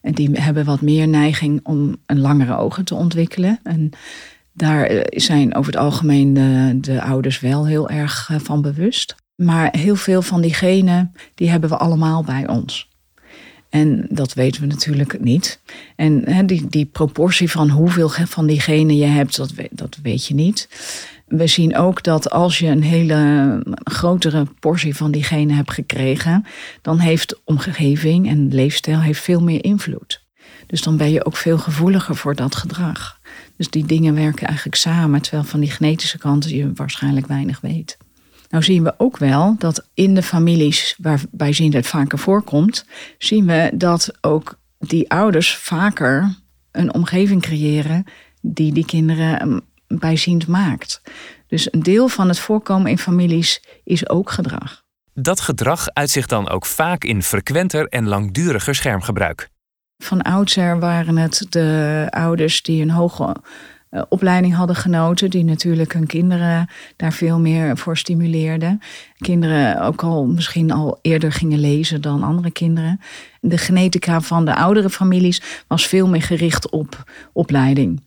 En 0.00 0.12
die 0.12 0.30
hebben 0.32 0.64
wat 0.64 0.80
meer 0.80 1.08
neiging 1.08 1.60
om 1.62 1.96
een 2.06 2.20
langere 2.20 2.56
ogen 2.56 2.84
te 2.84 2.94
ontwikkelen. 2.94 3.58
En 3.62 3.90
daar 4.52 5.06
zijn 5.08 5.54
over 5.54 5.72
het 5.72 5.80
algemeen 5.80 6.34
de, 6.34 6.78
de 6.80 7.02
ouders 7.02 7.40
wel 7.40 7.66
heel 7.66 7.88
erg 7.88 8.30
van 8.36 8.62
bewust. 8.62 9.14
Maar 9.34 9.68
heel 9.76 9.96
veel 9.96 10.22
van 10.22 10.40
die 10.40 10.54
genen, 10.54 11.12
die 11.34 11.50
hebben 11.50 11.70
we 11.70 11.76
allemaal 11.76 12.22
bij 12.22 12.48
ons. 12.48 12.88
En 13.68 14.06
dat 14.10 14.34
weten 14.34 14.60
we 14.60 14.66
natuurlijk 14.66 15.20
niet. 15.20 15.60
En 15.96 16.46
die, 16.46 16.66
die 16.68 16.84
proportie 16.84 17.50
van 17.50 17.68
hoeveel 17.68 18.08
van 18.08 18.46
die 18.46 18.60
genen 18.60 18.96
je 18.96 19.04
hebt, 19.04 19.36
dat, 19.36 19.52
dat 19.70 19.98
weet 20.02 20.26
je 20.26 20.34
niet. 20.34 20.68
We 21.26 21.46
zien 21.46 21.76
ook 21.76 22.02
dat 22.02 22.30
als 22.30 22.58
je 22.58 22.66
een 22.66 22.82
hele 22.82 23.60
grotere 23.84 24.46
portie 24.60 24.96
van 24.96 25.10
die 25.10 25.24
genen 25.24 25.56
hebt 25.56 25.72
gekregen, 25.72 26.44
dan 26.82 26.98
heeft 26.98 27.40
omgeving 27.44 28.28
en 28.28 28.54
leefstijl 28.54 29.00
heeft 29.00 29.20
veel 29.20 29.42
meer 29.42 29.64
invloed. 29.64 30.24
Dus 30.66 30.82
dan 30.82 30.96
ben 30.96 31.10
je 31.10 31.24
ook 31.24 31.36
veel 31.36 31.58
gevoeliger 31.58 32.16
voor 32.16 32.34
dat 32.34 32.54
gedrag. 32.54 33.20
Dus 33.56 33.70
die 33.70 33.86
dingen 33.86 34.14
werken 34.14 34.46
eigenlijk 34.46 34.76
samen, 34.76 35.22
terwijl 35.22 35.44
van 35.44 35.60
die 35.60 35.70
genetische 35.70 36.18
kant 36.18 36.50
je 36.50 36.72
waarschijnlijk 36.74 37.26
weinig 37.26 37.60
weet. 37.60 37.96
Nou 38.48 38.62
zien 38.62 38.82
we 38.82 38.94
ook 38.96 39.16
wel 39.16 39.54
dat 39.58 39.88
in 39.94 40.14
de 40.14 40.22
families 40.22 40.96
waarbij 40.98 41.68
het 41.70 41.86
vaker 41.86 42.18
voorkomt, 42.18 42.84
zien 43.18 43.46
we 43.46 43.70
dat 43.74 44.12
ook 44.20 44.58
die 44.78 45.10
ouders 45.10 45.56
vaker 45.56 46.34
een 46.72 46.94
omgeving 46.94 47.42
creëren 47.42 48.04
die 48.40 48.72
die 48.72 48.86
kinderen 48.86 49.40
ehm, 49.40 49.58
bijziend 49.86 50.46
maakt. 50.46 51.02
Dus 51.46 51.72
een 51.72 51.82
deel 51.82 52.08
van 52.08 52.28
het 52.28 52.38
voorkomen 52.38 52.90
in 52.90 52.98
families 52.98 53.62
is 53.84 54.08
ook 54.08 54.30
gedrag. 54.30 54.84
Dat 55.14 55.40
gedrag 55.40 55.88
uitzicht 55.88 56.28
dan 56.28 56.48
ook 56.48 56.66
vaak 56.66 57.04
in 57.04 57.22
frequenter 57.22 57.88
en 57.88 58.08
langduriger 58.08 58.74
schermgebruik. 58.74 59.48
Van 59.98 60.22
oudsher 60.22 60.78
waren 60.78 61.16
het 61.16 61.46
de 61.48 62.06
ouders 62.10 62.62
die 62.62 62.82
een 62.82 62.90
hoge 62.90 63.36
eh, 63.96 64.02
opleiding 64.08 64.54
hadden 64.54 64.76
genoten, 64.76 65.30
die 65.30 65.44
natuurlijk 65.44 65.92
hun 65.92 66.06
kinderen 66.06 66.68
daar 66.96 67.12
veel 67.12 67.38
meer 67.38 67.76
voor 67.76 67.96
stimuleerden. 67.96 68.80
Kinderen 69.18 69.80
ook 69.82 70.02
al 70.02 70.26
misschien 70.26 70.70
al 70.70 70.98
eerder 71.02 71.32
gingen 71.32 71.58
lezen 71.58 72.00
dan 72.00 72.22
andere 72.22 72.50
kinderen. 72.50 73.00
De 73.40 73.58
genetica 73.58 74.20
van 74.20 74.44
de 74.44 74.54
oudere 74.54 74.90
families 74.90 75.64
was 75.66 75.86
veel 75.86 76.08
meer 76.08 76.22
gericht 76.22 76.70
op 76.70 77.04
opleiding. 77.32 78.02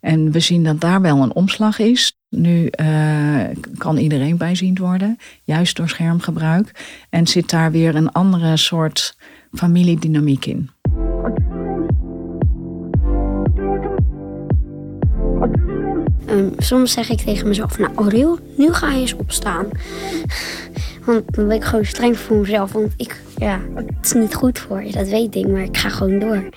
En 0.00 0.30
we 0.30 0.40
zien 0.40 0.64
dat 0.64 0.80
daar 0.80 1.00
wel 1.00 1.22
een 1.22 1.34
omslag 1.34 1.78
is. 1.78 2.16
Nu 2.28 2.70
uh, 2.80 3.44
kan 3.78 3.96
iedereen 3.96 4.36
bijziend 4.36 4.78
worden, 4.78 5.18
juist 5.44 5.76
door 5.76 5.88
schermgebruik. 5.88 6.84
En 7.10 7.26
zit 7.26 7.50
daar 7.50 7.70
weer 7.70 7.94
een 7.94 8.12
andere 8.12 8.56
soort 8.56 9.16
familiedynamiek 9.52 10.46
in. 10.46 10.70
Um, 16.32 16.52
soms 16.58 16.92
zeg 16.92 17.10
ik 17.10 17.20
tegen 17.20 17.48
mezelf, 17.48 17.78
nou 17.78 17.94
Aureel, 17.94 18.38
nu 18.56 18.72
ga 18.72 18.90
je 18.90 19.00
eens 19.00 19.16
opstaan. 19.16 19.66
Want 21.04 21.34
dan 21.34 21.46
ben 21.48 21.56
ik 21.56 21.64
gewoon 21.64 21.84
streng 21.84 22.18
voor 22.18 22.36
mezelf. 22.36 22.72
Want 22.72 22.92
ik, 22.96 23.20
ja, 23.36 23.60
het 23.74 23.86
is 24.02 24.12
niet 24.12 24.34
goed 24.34 24.58
voor 24.58 24.82
je, 24.82 24.92
dat 24.92 25.08
weet 25.08 25.34
ik, 25.34 25.48
maar 25.48 25.62
ik 25.62 25.76
ga 25.76 25.88
gewoon 25.88 26.18
door. 26.18 26.48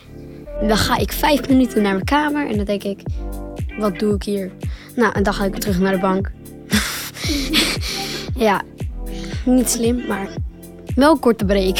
Dan 0.67 0.77
ga 0.77 0.97
ik 0.97 1.11
vijf 1.11 1.49
minuten 1.49 1.81
naar 1.81 1.93
mijn 1.93 2.05
kamer 2.05 2.47
en 2.47 2.55
dan 2.55 2.65
denk 2.65 2.83
ik, 2.83 2.99
wat 3.77 3.99
doe 3.99 4.15
ik 4.15 4.23
hier? 4.23 4.51
Nou, 4.95 5.13
en 5.13 5.23
dan 5.23 5.33
ga 5.33 5.45
ik 5.45 5.55
terug 5.55 5.79
naar 5.79 5.93
de 5.93 5.99
bank. 5.99 6.31
ja, 8.45 8.61
niet 9.45 9.69
slim, 9.69 10.07
maar 10.07 10.27
wel 10.95 11.19
korte 11.19 11.45
break. 11.45 11.77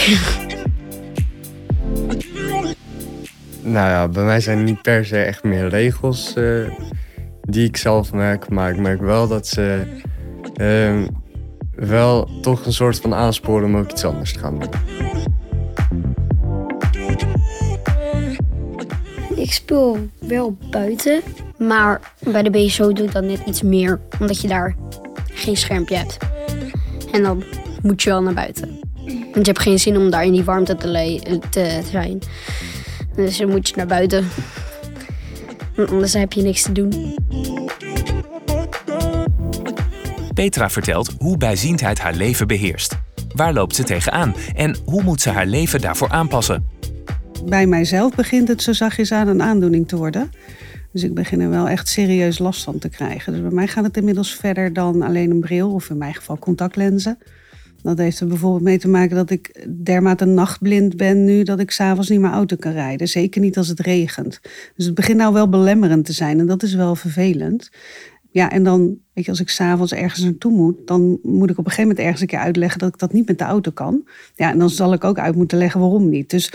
nou 3.61 3.89
ja, 3.89 4.07
bij 4.07 4.23
mij 4.23 4.39
zijn 4.39 4.63
niet 4.63 4.81
per 4.81 5.05
se 5.05 5.17
echt 5.17 5.43
meer 5.43 5.67
regels 5.67 6.33
uh, 6.37 6.67
die 7.45 7.67
ik 7.67 7.77
zelf 7.77 8.13
merk. 8.13 8.49
Maar 8.49 8.71
ik 8.71 8.77
merk 8.77 9.01
wel 9.01 9.27
dat 9.27 9.47
ze 9.47 9.83
uh, 10.61 11.03
wel 11.75 12.29
toch 12.41 12.65
een 12.65 12.73
soort 12.73 12.99
van 12.99 13.13
aansporen 13.13 13.65
om 13.65 13.77
ook 13.77 13.91
iets 13.91 14.05
anders 14.05 14.33
te 14.33 14.39
gaan 14.39 14.59
doen. 14.59 14.69
Ik 19.35 19.53
speel 19.53 19.97
wel 20.19 20.57
buiten, 20.71 21.21
maar 21.57 22.01
bij 22.19 22.43
de 22.43 22.49
BSO 22.49 22.93
doe 22.93 23.05
ik 23.05 23.11
dat 23.11 23.23
net 23.23 23.41
iets 23.45 23.61
meer, 23.61 23.99
omdat 24.19 24.41
je 24.41 24.47
daar 24.47 24.75
geen 25.33 25.57
schermpje 25.57 25.95
hebt. 25.95 26.17
En 27.11 27.23
dan 27.23 27.43
moet 27.81 28.01
je 28.01 28.09
wel 28.09 28.21
naar 28.21 28.33
buiten. 28.33 28.79
Want 29.05 29.45
je 29.45 29.51
hebt 29.51 29.59
geen 29.59 29.79
zin 29.79 29.97
om 29.97 30.09
daar 30.09 30.25
in 30.25 30.31
die 30.31 30.43
warmte 30.43 30.75
te, 30.75 31.19
te 31.49 31.81
zijn. 31.91 32.19
Dus 33.15 33.37
dan 33.37 33.49
moet 33.49 33.69
je 33.69 33.75
naar 33.75 33.87
buiten. 33.87 34.27
Anders 35.77 36.13
heb 36.13 36.34
je 36.34 36.41
niks 36.41 36.62
te 36.62 36.72
doen. 36.72 37.15
Petra 40.34 40.70
vertelt 40.70 41.15
hoe 41.17 41.38
bijziendheid 41.38 42.00
haar 42.00 42.13
leven 42.13 42.48
beheerst. 42.48 42.98
Waar 43.36 43.53
loopt 43.53 43.75
ze 43.75 43.84
tegenaan 43.84 44.36
en 44.55 44.75
hoe 44.86 45.03
moet 45.03 45.22
ze 45.22 45.29
haar 45.29 45.46
leven 45.46 45.82
daarvoor 45.82 46.10
aanpassen? 46.10 46.65
Bij 47.46 47.67
mijzelf 47.67 48.15
begint 48.15 48.48
het 48.48 48.62
zo 48.62 48.74
zachtjes 48.74 49.12
aan 49.12 49.27
een 49.27 49.41
aandoening 49.41 49.88
te 49.88 49.96
worden. 49.98 50.32
Dus 50.91 51.03
ik 51.03 51.13
begin 51.13 51.39
er 51.39 51.50
wel 51.50 51.70
echt 51.70 51.88
serieus 51.88 52.39
last 52.39 52.63
van 52.63 52.79
te 52.79 52.89
krijgen. 52.89 53.34
Dus 53.34 53.41
bij 53.41 53.51
mij 53.51 53.67
gaat 53.67 53.84
het 53.84 53.98
inmiddels 53.98 54.36
verder 54.36 54.74
dan 54.74 55.01
alleen 55.01 55.32
een 55.32 55.39
bril, 55.39 55.74
of 55.74 55.89
in 55.89 55.98
mijn 55.98 56.13
geval 56.13 56.39
contactlenzen. 56.39 57.17
Dat 57.85 57.97
heeft 57.97 58.19
er 58.19 58.27
bijvoorbeeld 58.27 58.63
mee 58.63 58.77
te 58.77 58.87
maken 58.87 59.15
dat 59.15 59.29
ik 59.29 59.67
dermate 59.83 60.25
nachtblind 60.25 60.97
ben 60.97 61.23
nu 61.23 61.43
dat 61.43 61.59
ik 61.59 61.71
s'avonds 61.71 62.09
niet 62.09 62.19
meer 62.19 62.31
auto 62.31 62.55
kan 62.55 62.71
rijden. 62.71 63.07
Zeker 63.07 63.41
niet 63.41 63.57
als 63.57 63.67
het 63.67 63.79
regent. 63.79 64.39
Dus 64.75 64.85
het 64.85 64.95
begint 64.95 65.17
nou 65.17 65.33
wel 65.33 65.49
belemmerend 65.49 66.05
te 66.05 66.13
zijn 66.13 66.39
en 66.39 66.45
dat 66.45 66.63
is 66.63 66.73
wel 66.73 66.95
vervelend. 66.95 67.69
Ja, 68.31 68.51
en 68.51 68.63
dan, 68.63 68.97
weet 69.13 69.25
je, 69.25 69.31
als 69.31 69.39
ik 69.39 69.49
s'avonds 69.49 69.93
ergens 69.93 70.23
naartoe 70.23 70.51
moet, 70.51 70.87
dan 70.87 71.19
moet 71.23 71.49
ik 71.49 71.57
op 71.57 71.65
een 71.65 71.71
gegeven 71.71 71.81
moment 71.81 71.99
ergens 71.99 72.21
een 72.21 72.27
keer 72.27 72.39
uitleggen 72.39 72.79
dat 72.79 72.89
ik 72.89 72.99
dat 72.99 73.13
niet 73.13 73.27
met 73.27 73.37
de 73.37 73.43
auto 73.43 73.71
kan. 73.71 74.07
Ja, 74.35 74.51
en 74.51 74.59
dan 74.59 74.69
zal 74.69 74.93
ik 74.93 75.03
ook 75.03 75.19
uit 75.19 75.35
moeten 75.35 75.57
leggen 75.57 75.79
waarom 75.79 76.09
niet. 76.09 76.29
Dus 76.29 76.51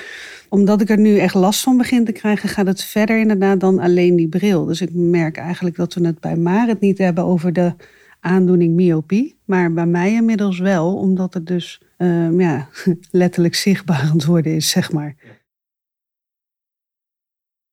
omdat 0.49 0.81
ik 0.81 0.91
er 0.91 0.99
nu 0.99 1.19
echt 1.19 1.35
last 1.35 1.61
van 1.61 1.77
begin 1.77 2.05
te 2.05 2.13
krijgen, 2.13 2.49
gaat 2.49 2.67
het 2.67 2.83
verder 2.83 3.19
inderdaad 3.19 3.61
dan 3.61 3.79
alleen 3.79 4.17
die 4.17 4.29
bril. 4.29 4.65
Dus 4.65 4.81
ik 4.81 4.91
merk 4.93 5.37
eigenlijk 5.37 5.77
dat 5.77 5.95
we 5.95 6.07
het 6.07 6.21
bij 6.21 6.37
Marit 6.37 6.81
niet 6.81 6.99
hebben 6.99 7.25
over 7.25 7.53
de 7.53 7.73
aandoening 8.21 8.75
myopie. 8.75 9.39
Maar 9.45 9.73
bij 9.73 9.87
mij 9.87 10.13
inmiddels 10.13 10.59
wel, 10.59 10.97
omdat 10.97 11.35
het 11.35 11.47
dus 11.47 11.81
um, 11.99 12.41
ja, 12.41 12.69
letterlijk 13.11 13.55
zichtbaar 13.55 14.01
aan 14.01 14.13
het 14.13 14.25
worden 14.25 14.55
is, 14.55 14.71
zeg 14.71 14.93
maar. 14.93 15.17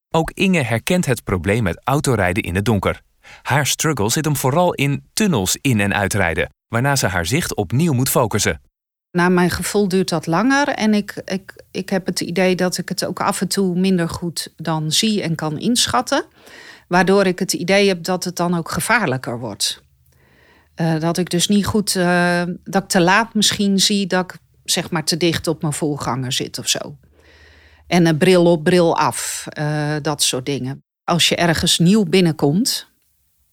Ook 0.09 0.31
Inge 0.31 0.61
herkent 0.61 1.05
het 1.05 1.23
probleem 1.23 1.63
met 1.63 1.81
autorijden 1.83 2.43
in 2.43 2.55
het 2.55 2.65
donker. 2.65 3.01
Haar 3.41 3.65
struggle 3.65 4.09
zit 4.09 4.25
hem 4.25 4.35
vooral 4.35 4.73
in 4.73 5.03
tunnels 5.13 5.57
in- 5.61 5.79
en 5.79 5.93
uitrijden, 5.93 6.49
waarna 6.67 6.95
ze 6.95 7.07
haar 7.07 7.25
zicht 7.25 7.55
opnieuw 7.55 7.93
moet 7.93 8.09
focussen. 8.09 8.61
Naar 9.11 9.31
mijn 9.31 9.49
gevoel 9.49 9.87
duurt 9.87 10.09
dat 10.09 10.25
langer 10.25 10.67
en 10.67 10.93
ik, 10.93 11.21
ik, 11.25 11.63
ik 11.71 11.89
heb 11.89 12.05
het 12.05 12.19
idee 12.19 12.55
dat 12.55 12.77
ik 12.77 12.89
het 12.89 13.05
ook 13.05 13.19
af 13.19 13.41
en 13.41 13.47
toe 13.47 13.75
minder 13.79 14.09
goed 14.09 14.53
dan 14.55 14.91
zie 14.91 15.21
en 15.21 15.35
kan 15.35 15.57
inschatten. 15.59 16.25
Waardoor 16.87 17.25
ik 17.25 17.39
het 17.39 17.53
idee 17.53 17.87
heb 17.87 18.03
dat 18.03 18.23
het 18.23 18.35
dan 18.35 18.57
ook 18.57 18.71
gevaarlijker 18.71 19.39
wordt. 19.39 19.83
Uh, 20.81 20.99
dat 20.99 21.17
ik 21.17 21.29
dus 21.29 21.47
niet 21.47 21.65
goed, 21.65 21.95
uh, 21.95 22.41
dat 22.63 22.83
ik 22.83 22.89
te 22.89 23.01
laat 23.01 23.33
misschien 23.33 23.79
zie 23.79 24.07
dat 24.07 24.31
ik 24.31 24.39
zeg 24.63 24.89
maar 24.89 25.03
te 25.03 25.17
dicht 25.17 25.47
op 25.47 25.61
mijn 25.61 25.73
voorganger 25.73 26.31
zit 26.31 26.59
of 26.59 26.67
zo. 26.67 26.97
En 27.87 28.05
een 28.05 28.17
bril 28.17 28.45
op, 28.45 28.63
bril 28.63 28.97
af, 28.97 29.45
uh, 29.59 29.95
dat 30.01 30.23
soort 30.23 30.45
dingen. 30.45 30.83
Als 31.03 31.29
je 31.29 31.35
ergens 31.35 31.79
nieuw 31.79 32.03
binnenkomt, 32.03 32.87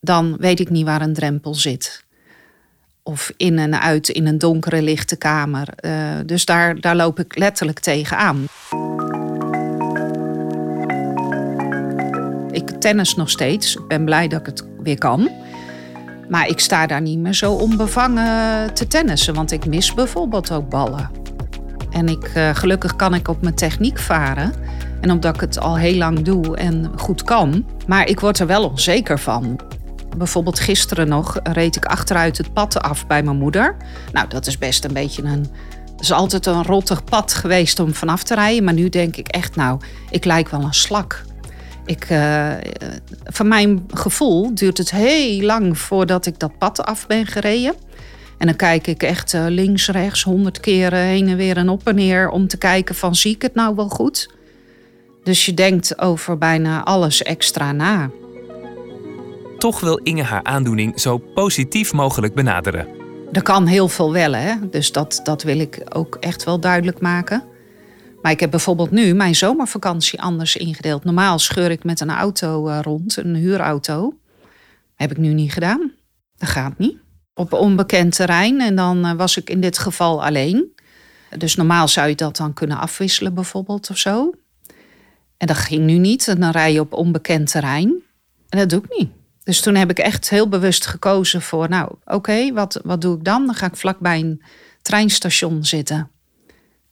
dan 0.01 0.37
weet 0.37 0.61
ik 0.61 0.71
niet 0.71 0.85
waar 0.85 1.01
een 1.01 1.15
drempel 1.15 1.55
zit. 1.55 2.05
Of 3.03 3.33
in 3.37 3.59
en 3.59 3.81
uit 3.81 4.09
in 4.09 4.27
een 4.27 4.39
donkere 4.39 4.83
lichte 4.83 5.17
kamer. 5.17 5.69
dus 6.27 6.45
daar, 6.45 6.81
daar 6.81 6.97
loop 6.97 7.19
ik 7.19 7.39
letterlijk 7.39 7.81
tegenaan. 7.81 8.47
Ik 12.51 12.69
tennis 12.69 13.15
nog 13.15 13.31
steeds. 13.31 13.77
Ik 13.77 13.89
ben 13.89 14.05
blij 14.05 14.29
dat 14.29 14.41
ik 14.41 14.47
het 14.47 14.65
weer 14.83 14.99
kan. 14.99 15.31
Maar 16.29 16.49
ik 16.49 16.61
sta 16.61 16.87
daar 16.87 17.01
niet 17.01 17.19
meer 17.19 17.35
zo 17.35 17.53
onbevangen 17.53 18.75
te 18.75 18.87
tennissen, 18.87 19.35
want 19.35 19.51
ik 19.51 19.67
mis 19.67 19.95
bijvoorbeeld 19.95 20.53
ook 20.53 20.69
ballen. 20.69 21.11
En 21.91 22.09
ik, 22.09 22.35
uh, 22.37 22.51
gelukkig 22.55 22.97
kan 22.97 23.15
ik 23.15 23.29
op 23.29 23.43
mijn 23.43 23.55
techniek 23.55 23.99
varen. 23.99 24.53
En 25.01 25.11
omdat 25.11 25.35
ik 25.35 25.41
het 25.41 25.59
al 25.59 25.77
heel 25.77 25.97
lang 25.97 26.23
doe 26.23 26.57
en 26.57 26.91
goed 26.97 27.23
kan. 27.23 27.67
Maar 27.87 28.09
ik 28.09 28.21
word 28.21 28.39
er 28.39 28.47
wel 28.47 28.69
onzeker 28.69 29.19
van. 29.19 29.61
Bijvoorbeeld 30.17 30.61
gisteren 30.61 31.09
nog 31.09 31.41
reed 31.43 31.77
ik 31.77 31.85
achteruit 31.85 32.39
het 32.39 32.53
pad 32.53 32.83
af 32.83 33.07
bij 33.07 33.23
mijn 33.23 33.37
moeder. 33.37 33.77
Nou, 34.13 34.29
dat 34.29 34.47
is 34.47 34.59
best 34.59 34.85
een 34.85 34.93
beetje 34.93 35.23
een. 35.23 35.47
Het 35.91 36.01
is 36.01 36.13
altijd 36.13 36.47
een 36.47 36.63
rottig 36.63 37.05
pad 37.05 37.35
geweest 37.35 37.81
om 37.81 37.95
vanaf 37.95 38.23
te 38.23 38.35
rijden. 38.35 38.65
Maar 38.65 38.75
nu 38.75 38.89
denk 38.89 39.17
ik 39.17 39.29
echt, 39.29 39.57
nou, 39.57 39.81
ik 40.11 40.25
lijk 40.25 40.49
wel 40.49 40.63
een 40.63 40.75
slak. 40.75 41.23
Ik, 41.85 42.11
uh, 42.11 42.53
van 43.25 43.49
mijn 43.49 43.87
gevoel 43.89 44.55
duurt 44.55 44.79
het 44.79 44.91
heel 44.91 45.41
lang 45.41 45.79
voordat 45.79 46.27
ik 46.27 46.39
dat 46.39 46.59
pad 46.59 46.85
af 46.85 47.07
ben 47.07 47.27
gereden. 47.27 47.75
En 48.39 48.47
dan 48.47 48.57
kijk 48.57 48.87
ik 48.87 49.03
echt 49.03 49.33
uh, 49.33 49.45
links, 49.49 49.89
rechts, 49.89 50.23
honderd 50.23 50.61
keren 50.61 50.99
heen 50.99 51.29
en 51.29 51.37
weer 51.37 51.57
en 51.57 51.69
op 51.69 51.87
en 51.87 51.95
neer 51.95 52.29
om 52.29 52.49
te 52.49 52.57
kijken 52.57 52.95
van 52.95 53.15
zie 53.15 53.35
ik 53.35 53.43
het 53.43 53.55
nou 53.55 53.75
wel 53.75 53.89
goed? 53.89 54.35
Dus 55.23 55.47
je 55.47 55.55
denkt 55.55 55.99
over 55.99 56.39
bijna 56.39 56.85
alles 56.85 57.23
extra 57.23 57.73
na. 57.73 58.11
Toch 59.59 59.81
wil 59.81 59.97
Inge 59.97 60.23
haar 60.23 60.43
aandoening 60.43 61.01
zo 61.01 61.19
positief 61.19 61.93
mogelijk 61.93 62.35
benaderen. 62.35 62.87
Er 63.33 63.43
kan 63.43 63.67
heel 63.67 63.89
veel 63.89 64.13
wel, 64.13 64.33
hè? 64.33 64.55
dus 64.71 64.93
dat, 64.93 65.21
dat 65.23 65.43
wil 65.43 65.59
ik 65.59 65.83
ook 65.89 66.17
echt 66.21 66.45
wel 66.45 66.61
duidelijk 66.61 67.01
maken. 67.01 67.43
Maar 68.25 68.33
ik 68.33 68.41
heb 68.41 68.51
bijvoorbeeld 68.51 68.91
nu 68.91 69.15
mijn 69.15 69.35
zomervakantie 69.35 70.21
anders 70.23 70.57
ingedeeld. 70.57 71.05
Normaal 71.05 71.39
scheur 71.39 71.71
ik 71.71 71.85
met 71.85 72.01
een 72.01 72.11
auto 72.11 72.69
uh, 72.69 72.79
rond, 72.83 73.17
een 73.17 73.35
huurauto. 73.35 74.19
Heb 74.95 75.11
ik 75.11 75.17
nu 75.17 75.33
niet 75.33 75.53
gedaan. 75.53 75.93
Dat 76.37 76.49
gaat 76.49 76.79
niet. 76.79 76.97
Op 77.35 77.53
onbekend 77.53 78.15
terrein 78.15 78.61
en 78.61 78.77
dan 78.77 79.07
uh, 79.07 79.13
was 79.13 79.37
ik 79.37 79.51
in 79.51 79.61
dit 79.61 79.79
geval 79.79 80.25
alleen. 80.25 80.75
Dus 81.39 81.55
normaal 81.55 81.89
zou 81.89 82.09
je 82.09 82.15
dat 82.15 82.37
dan 82.37 82.53
kunnen 82.53 82.79
afwisselen 82.79 83.35
bijvoorbeeld 83.35 83.91
of 83.91 83.99
zo. 83.99 84.33
En 85.37 85.47
dat 85.47 85.57
ging 85.57 85.85
nu 85.85 85.99
niet. 85.99 86.29
En 86.29 86.41
dan 86.41 86.51
rij 86.51 86.73
je 86.73 86.81
op 86.81 86.93
onbekend 86.93 87.51
terrein. 87.51 88.03
En 88.49 88.59
dat 88.59 88.71
doe 88.71 88.83
ik 88.83 88.99
niet. 88.99 89.11
Dus 89.43 89.61
toen 89.61 89.75
heb 89.75 89.91
ik 89.91 89.99
echt 89.99 90.31
heel 90.31 90.49
bewust 90.49 90.87
gekozen 90.87 91.43
voor, 91.43 91.69
nou 91.69 91.95
oké, 92.05 92.53
wat, 92.53 92.81
wat 92.85 93.01
doe 93.01 93.17
ik 93.17 93.25
dan? 93.25 93.47
Dan 93.47 93.55
ga 93.55 93.67
ik 93.67 93.77
vlakbij 93.77 94.21
een 94.21 94.43
treinstation 94.83 95.65
zitten. 95.65 96.11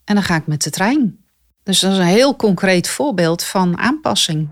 En 0.04 0.14
dan 0.14 0.22
ga 0.24 0.36
ik 0.36 0.46
met 0.46 0.62
de 0.62 0.70
trein. 0.70 1.20
Dus 1.62 1.80
dat 1.80 1.92
is 1.92 1.98
een 1.98 2.04
heel 2.04 2.36
concreet 2.36 2.88
voorbeeld 2.88 3.44
van 3.44 3.78
aanpassing. 3.78 4.48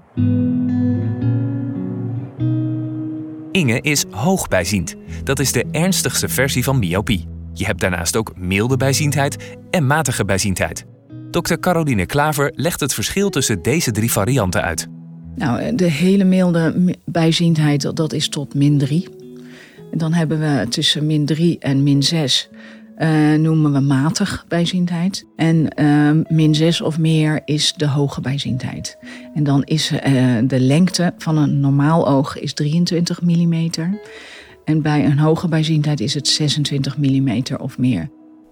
Inge 3.52 3.80
is 3.80 4.04
hoogbijziend. 4.10 4.94
Dat 5.24 5.38
is 5.38 5.52
de 5.52 5.64
ernstigste 5.72 6.28
versie 6.28 6.64
van 6.64 6.78
myopie. 6.78 7.26
Je 7.52 7.64
hebt 7.64 7.80
daarnaast 7.80 8.16
ook 8.16 8.32
milde 8.36 8.76
bijziendheid 8.76 9.56
en 9.70 9.86
matige 9.86 10.24
bijziendheid. 10.24 10.84
Dr. 11.30 11.54
Caroline 11.54 12.06
Klaver 12.06 12.52
legt 12.54 12.80
het 12.80 12.94
verschil 12.94 13.30
tussen 13.30 13.62
deze 13.62 13.90
drie 13.90 14.12
varianten 14.12 14.62
uit. 14.62 14.86
Nou, 15.36 15.74
de 15.74 15.90
hele 15.90 16.24
milde 16.24 16.72
mi- 16.76 16.94
bijziendheid, 17.04 17.80
dat- 17.82 17.96
dat 17.96 18.12
is 18.12 18.28
tot 18.28 18.54
min 18.54 18.78
3. 18.78 19.08
En 19.92 19.98
dan 19.98 20.12
hebben 20.12 20.38
we 20.40 20.68
tussen 20.68 21.06
min 21.06 21.26
3 21.26 21.58
en 21.58 21.82
min 21.82 22.02
6 22.02 22.48
eh, 23.00 23.34
noemen 23.34 23.72
we 23.72 23.80
matig 23.80 24.44
bijziendheid. 24.48 25.26
En 25.36 25.68
eh, 25.68 26.10
min 26.28 26.54
6 26.54 26.80
of 26.80 26.98
meer 26.98 27.42
is 27.44 27.72
de 27.72 27.88
hoge 27.88 28.20
bijziendheid. 28.20 28.98
En 29.34 29.44
dan 29.44 29.62
is 29.64 29.90
eh, 29.90 30.36
de 30.44 30.60
lengte 30.60 31.14
van 31.18 31.36
een 31.36 31.60
normaal 31.60 32.08
oog 32.08 32.38
is 32.38 32.54
23 32.54 33.22
mm. 33.22 33.70
En 34.64 34.82
bij 34.82 35.04
een 35.04 35.18
hoge 35.18 35.48
bijziendheid 35.48 36.00
is 36.00 36.14
het 36.14 36.28
26 36.28 36.98
mm 36.98 37.42
of 37.58 37.78
meer. 37.78 38.10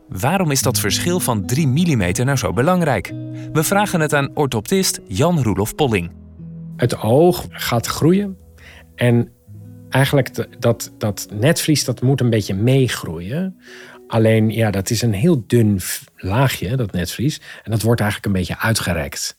Waarom 0.09 0.51
is 0.51 0.63
dat 0.63 0.79
verschil 0.79 1.21
van 1.21 1.47
3 1.47 1.67
mm 1.67 2.13
nou 2.25 2.37
zo 2.37 2.53
belangrijk? 2.53 3.13
We 3.53 3.63
vragen 3.63 4.01
het 4.01 4.15
aan 4.15 4.31
orthoptist 4.35 5.01
Jan 5.07 5.43
Roelof 5.43 5.75
Polling. 5.75 6.11
Het 6.77 7.01
oog 7.01 7.47
gaat 7.49 7.87
groeien. 7.87 8.37
En 8.95 9.29
eigenlijk 9.89 10.35
de- 10.35 10.49
dat, 10.59 10.95
dat 10.99 11.27
netvlies 11.35 11.85
dat 11.85 12.03
moet 12.03 12.21
een 12.21 12.31
beetje 12.31 12.55
meegroeien. 12.55 13.57
Alleen 14.09 14.51
ja, 14.51 14.71
dat 14.71 14.91
is 14.91 15.03
een 15.03 15.13
heel 15.13 15.45
dun 15.47 15.81
laagje, 16.17 16.77
dat 16.77 16.93
netvlies. 16.93 17.41
En 17.65 17.71
dat 17.71 17.83
wordt 17.83 18.01
eigenlijk 18.01 18.33
een 18.33 18.41
beetje 18.41 18.59
uitgerekt. 18.59 19.39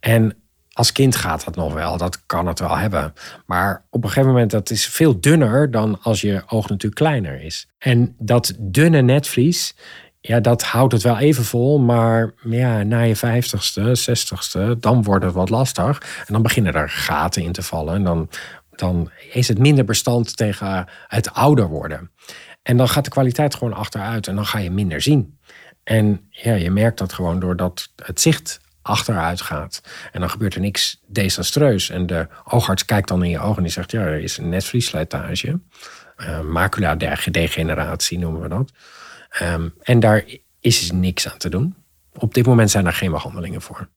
En 0.00 0.36
als 0.72 0.92
kind 0.92 1.16
gaat 1.16 1.44
dat 1.44 1.56
nog 1.56 1.74
wel, 1.74 1.96
dat 1.96 2.26
kan 2.26 2.46
het 2.46 2.58
wel 2.58 2.76
hebben. 2.76 3.12
Maar 3.46 3.84
op 3.90 4.02
een 4.02 4.08
gegeven 4.08 4.30
moment, 4.30 4.50
dat 4.50 4.70
is 4.70 4.86
veel 4.86 5.20
dunner 5.20 5.70
dan 5.70 6.02
als 6.02 6.20
je 6.20 6.42
oog 6.46 6.68
natuurlijk 6.68 6.94
kleiner 6.94 7.42
is. 7.42 7.68
En 7.78 8.14
dat 8.18 8.54
dunne 8.58 9.02
netvlies, 9.02 9.74
ja, 10.20 10.40
dat 10.40 10.62
houdt 10.62 10.92
het 10.92 11.02
wel 11.02 11.18
even 11.18 11.44
vol. 11.44 11.78
Maar 11.78 12.32
ja, 12.42 12.82
na 12.82 13.00
je 13.00 13.16
vijftigste, 13.16 13.94
zestigste, 13.94 14.76
dan 14.80 15.02
wordt 15.02 15.24
het 15.24 15.34
wat 15.34 15.50
lastig. 15.50 16.02
En 16.26 16.32
dan 16.32 16.42
beginnen 16.42 16.74
er 16.74 16.90
gaten 16.90 17.42
in 17.42 17.52
te 17.52 17.62
vallen. 17.62 17.94
En 17.94 18.04
dan, 18.04 18.28
dan 18.70 19.10
is 19.32 19.48
het 19.48 19.58
minder 19.58 19.84
bestand 19.84 20.36
tegen 20.36 20.88
het 21.06 21.32
ouder 21.32 21.68
worden. 21.68 22.10
En 22.66 22.76
dan 22.76 22.88
gaat 22.88 23.04
de 23.04 23.10
kwaliteit 23.10 23.54
gewoon 23.54 23.72
achteruit 23.72 24.26
en 24.26 24.34
dan 24.34 24.46
ga 24.46 24.58
je 24.58 24.70
minder 24.70 25.00
zien. 25.00 25.38
En 25.84 26.26
ja, 26.30 26.54
je 26.54 26.70
merkt 26.70 26.98
dat 26.98 27.12
gewoon 27.12 27.40
doordat 27.40 27.92
het 27.96 28.20
zicht 28.20 28.60
achteruit 28.82 29.40
gaat. 29.40 29.82
En 30.12 30.20
dan 30.20 30.30
gebeurt 30.30 30.54
er 30.54 30.60
niks 30.60 31.00
desastreus. 31.06 31.90
En 31.90 32.06
de 32.06 32.26
oogarts 32.44 32.84
kijkt 32.84 33.08
dan 33.08 33.24
in 33.24 33.30
je 33.30 33.38
ogen 33.38 33.56
en 33.56 33.62
die 33.62 33.72
zegt... 33.72 33.90
ja, 33.90 34.00
er 34.00 34.18
is 34.18 34.38
een 34.38 34.48
netvliesslijtage. 34.48 35.60
Uh, 36.16 36.40
macula-degeneratie 36.40 38.18
noemen 38.18 38.40
we 38.40 38.48
dat. 38.48 38.72
Um, 39.42 39.74
en 39.82 40.00
daar 40.00 40.24
is 40.60 40.90
niks 40.90 41.28
aan 41.28 41.38
te 41.38 41.48
doen. 41.48 41.74
Op 42.18 42.34
dit 42.34 42.46
moment 42.46 42.70
zijn 42.70 42.86
er 42.86 42.92
geen 42.92 43.10
behandelingen 43.10 43.62
voor. 43.62 43.88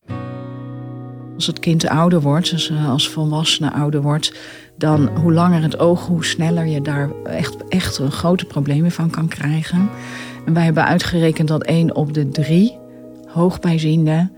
Als 1.39 1.47
het 1.47 1.59
kind 1.59 1.87
ouder 1.87 2.21
wordt, 2.21 2.49
dus 2.49 2.71
als 2.87 3.09
volwassene 3.09 3.73
ouder 3.73 4.01
wordt, 4.01 4.33
dan 4.77 5.07
hoe 5.17 5.33
langer 5.33 5.61
het 5.61 5.79
oog, 5.79 6.05
hoe 6.05 6.25
sneller 6.25 6.65
je 6.65 6.81
daar 6.81 7.09
echt, 7.23 7.67
echt 7.67 7.97
grote 7.97 8.45
problemen 8.45 8.91
van 8.91 9.09
kan 9.09 9.27
krijgen. 9.27 9.89
En 10.45 10.53
wij 10.53 10.63
hebben 10.63 10.85
uitgerekend 10.85 11.47
dat 11.47 11.63
1 11.63 11.95
op 11.95 12.13
de 12.13 12.29
3 12.29 12.77
hoogbijzienden 13.27 14.31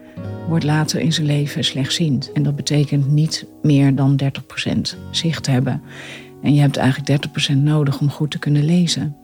wordt 0.47 0.63
later 0.63 0.99
in 0.99 1.13
zijn 1.13 1.25
leven 1.25 1.63
slechtziend. 1.63 2.31
En 2.31 2.43
dat 2.43 2.55
betekent 2.55 3.11
niet 3.11 3.45
meer 3.61 3.95
dan 3.95 4.19
30% 4.23 4.27
zicht 5.11 5.47
hebben. 5.47 5.81
En 6.41 6.53
je 6.53 6.61
hebt 6.61 6.77
eigenlijk 6.77 7.25
30% 7.51 7.57
nodig 7.57 7.99
om 7.99 8.09
goed 8.09 8.31
te 8.31 8.39
kunnen 8.39 8.65
lezen. 8.65 9.15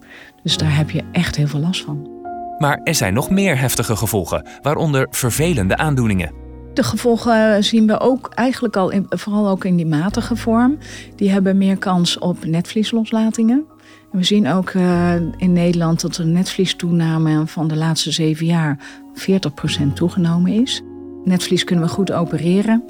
Dus 0.43 0.57
daar 0.57 0.75
heb 0.75 0.89
je 0.89 1.03
echt 1.11 1.35
heel 1.35 1.47
veel 1.47 1.59
last 1.59 1.83
van. 1.83 2.09
Maar 2.57 2.81
er 2.83 2.95
zijn 2.95 3.13
nog 3.13 3.29
meer 3.29 3.59
heftige 3.59 3.95
gevolgen, 3.95 4.45
waaronder 4.61 5.07
vervelende 5.11 5.77
aandoeningen. 5.77 6.46
De 6.77 6.83
gevolgen 6.83 7.63
zien 7.63 7.87
we 7.87 7.99
ook 7.99 8.31
eigenlijk 8.33 8.75
al, 8.75 8.93
vooral 9.09 9.49
ook 9.49 9.65
in 9.65 9.75
die 9.75 9.85
matige 9.85 10.35
vorm. 10.35 10.77
Die 11.15 11.29
hebben 11.29 11.57
meer 11.57 11.77
kans 11.77 12.19
op 12.19 12.45
netvlieslosslatingen. 12.45 13.65
En 14.11 14.17
we 14.17 14.23
zien 14.23 14.47
ook 14.47 14.73
uh, 14.73 15.13
in 15.37 15.53
Nederland 15.53 16.01
dat 16.01 16.13
de 16.13 16.25
netvliestoename 16.25 17.47
van 17.47 17.67
de 17.67 17.75
laatste 17.75 18.11
zeven 18.11 18.45
jaar 18.45 18.79
40% 19.13 19.93
toegenomen 19.93 20.51
is. 20.51 20.81
Netvlies 21.23 21.63
kunnen 21.63 21.85
we 21.85 21.91
goed 21.91 22.11
opereren. 22.11 22.83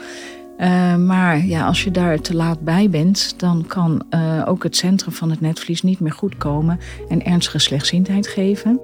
Uh, 0.57 0.95
maar 0.95 1.45
ja, 1.45 1.65
als 1.65 1.83
je 1.83 1.91
daar 1.91 2.21
te 2.21 2.35
laat 2.35 2.59
bij 2.59 2.89
bent, 2.89 3.39
dan 3.39 3.65
kan 3.67 4.03
uh, 4.09 4.43
ook 4.45 4.63
het 4.63 4.75
centrum 4.75 5.13
van 5.13 5.29
het 5.29 5.41
netvlies 5.41 5.81
niet 5.81 5.99
meer 5.99 6.11
goed 6.11 6.37
komen 6.37 6.79
en 7.09 7.25
ernstige 7.25 7.59
slechtziendheid 7.59 8.27
geven. 8.27 8.79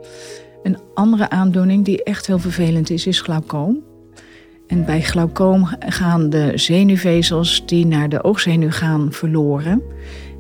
Een 0.64 0.78
andere 0.94 1.30
aandoening 1.30 1.86
die 1.86 2.04
echt 2.04 2.28
heel 2.28 2.40
vervelend 2.40 2.90
is, 2.90 3.08
is 3.08 3.22
glaucoom. 3.22 3.93
En 4.74 4.86
bij 4.86 5.02
glaucoom 5.02 5.70
gaan 5.80 6.30
de 6.30 6.52
zenuwvezels 6.56 7.66
die 7.66 7.86
naar 7.86 8.10
de 8.10 8.24
oogzenuw 8.24 8.72
gaan 8.72 9.12
verloren. 9.12 9.82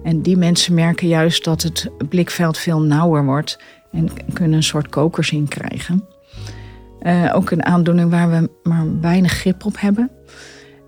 En 0.04 0.22
die 0.22 0.38
mensen 0.38 0.74
merken 0.74 1.08
juist 1.08 1.43
dat 1.43 1.62
het 1.62 1.89
blikveld 2.10 2.58
veel 2.58 2.82
nauwer 2.82 3.26
wordt 3.26 3.60
en 3.91 4.10
kunnen 4.34 4.58
een 4.58 4.63
soort 4.63 4.89
kokerzien 4.89 5.48
krijgen. 5.48 6.06
Uh, 7.02 7.32
ook 7.36 7.52
een 7.52 7.65
aandoening 7.65 8.10
waar 8.10 8.30
we 8.30 8.50
maar 8.63 9.00
weinig 9.02 9.32
grip 9.32 9.65
op 9.65 9.80
hebben. 9.80 10.12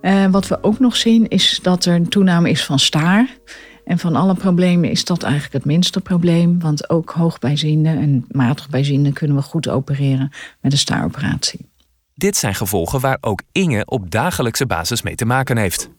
Uh, 0.02 0.26
wat 0.26 0.48
we 0.48 0.64
ook 0.64 0.80
nog 0.80 0.96
zien 0.96 1.28
is 1.28 1.60
dat 1.62 1.86
er 1.86 1.96
een 1.96 2.10
toename 2.10 2.50
is 2.50 2.66
van 2.66 2.80
staar. 2.80 3.38
En 3.84 4.00
van 4.00 4.16
alle 4.16 4.36
problemen 4.36 4.90
is 4.90 5.06
dat 5.06 5.24
eigenlijk 5.24 5.54
het 5.54 5.66
minste 5.66 6.02
probleem. 6.02 6.60
Want 6.60 6.90
ook 6.90 7.10
hoogbijziende 7.10 7.90
en 7.90 8.26
matig 8.32 8.70
bijziende 8.70 9.14
kunnen 9.14 9.38
we 9.38 9.44
goed 9.44 9.70
opereren 9.70 10.32
met 10.62 10.72
een 10.72 10.78
staaroperatie. 10.78 11.74
Dit 12.16 12.38
zijn 12.38 12.56
gevolgen 12.56 13.00
waar 13.00 13.18
ook 13.22 13.42
Inge 13.52 13.86
op 13.86 14.12
dagelijkse 14.12 14.66
basis 14.66 15.02
mee 15.02 15.16
te 15.16 15.26
maken 15.26 15.58
heeft. 15.58 15.90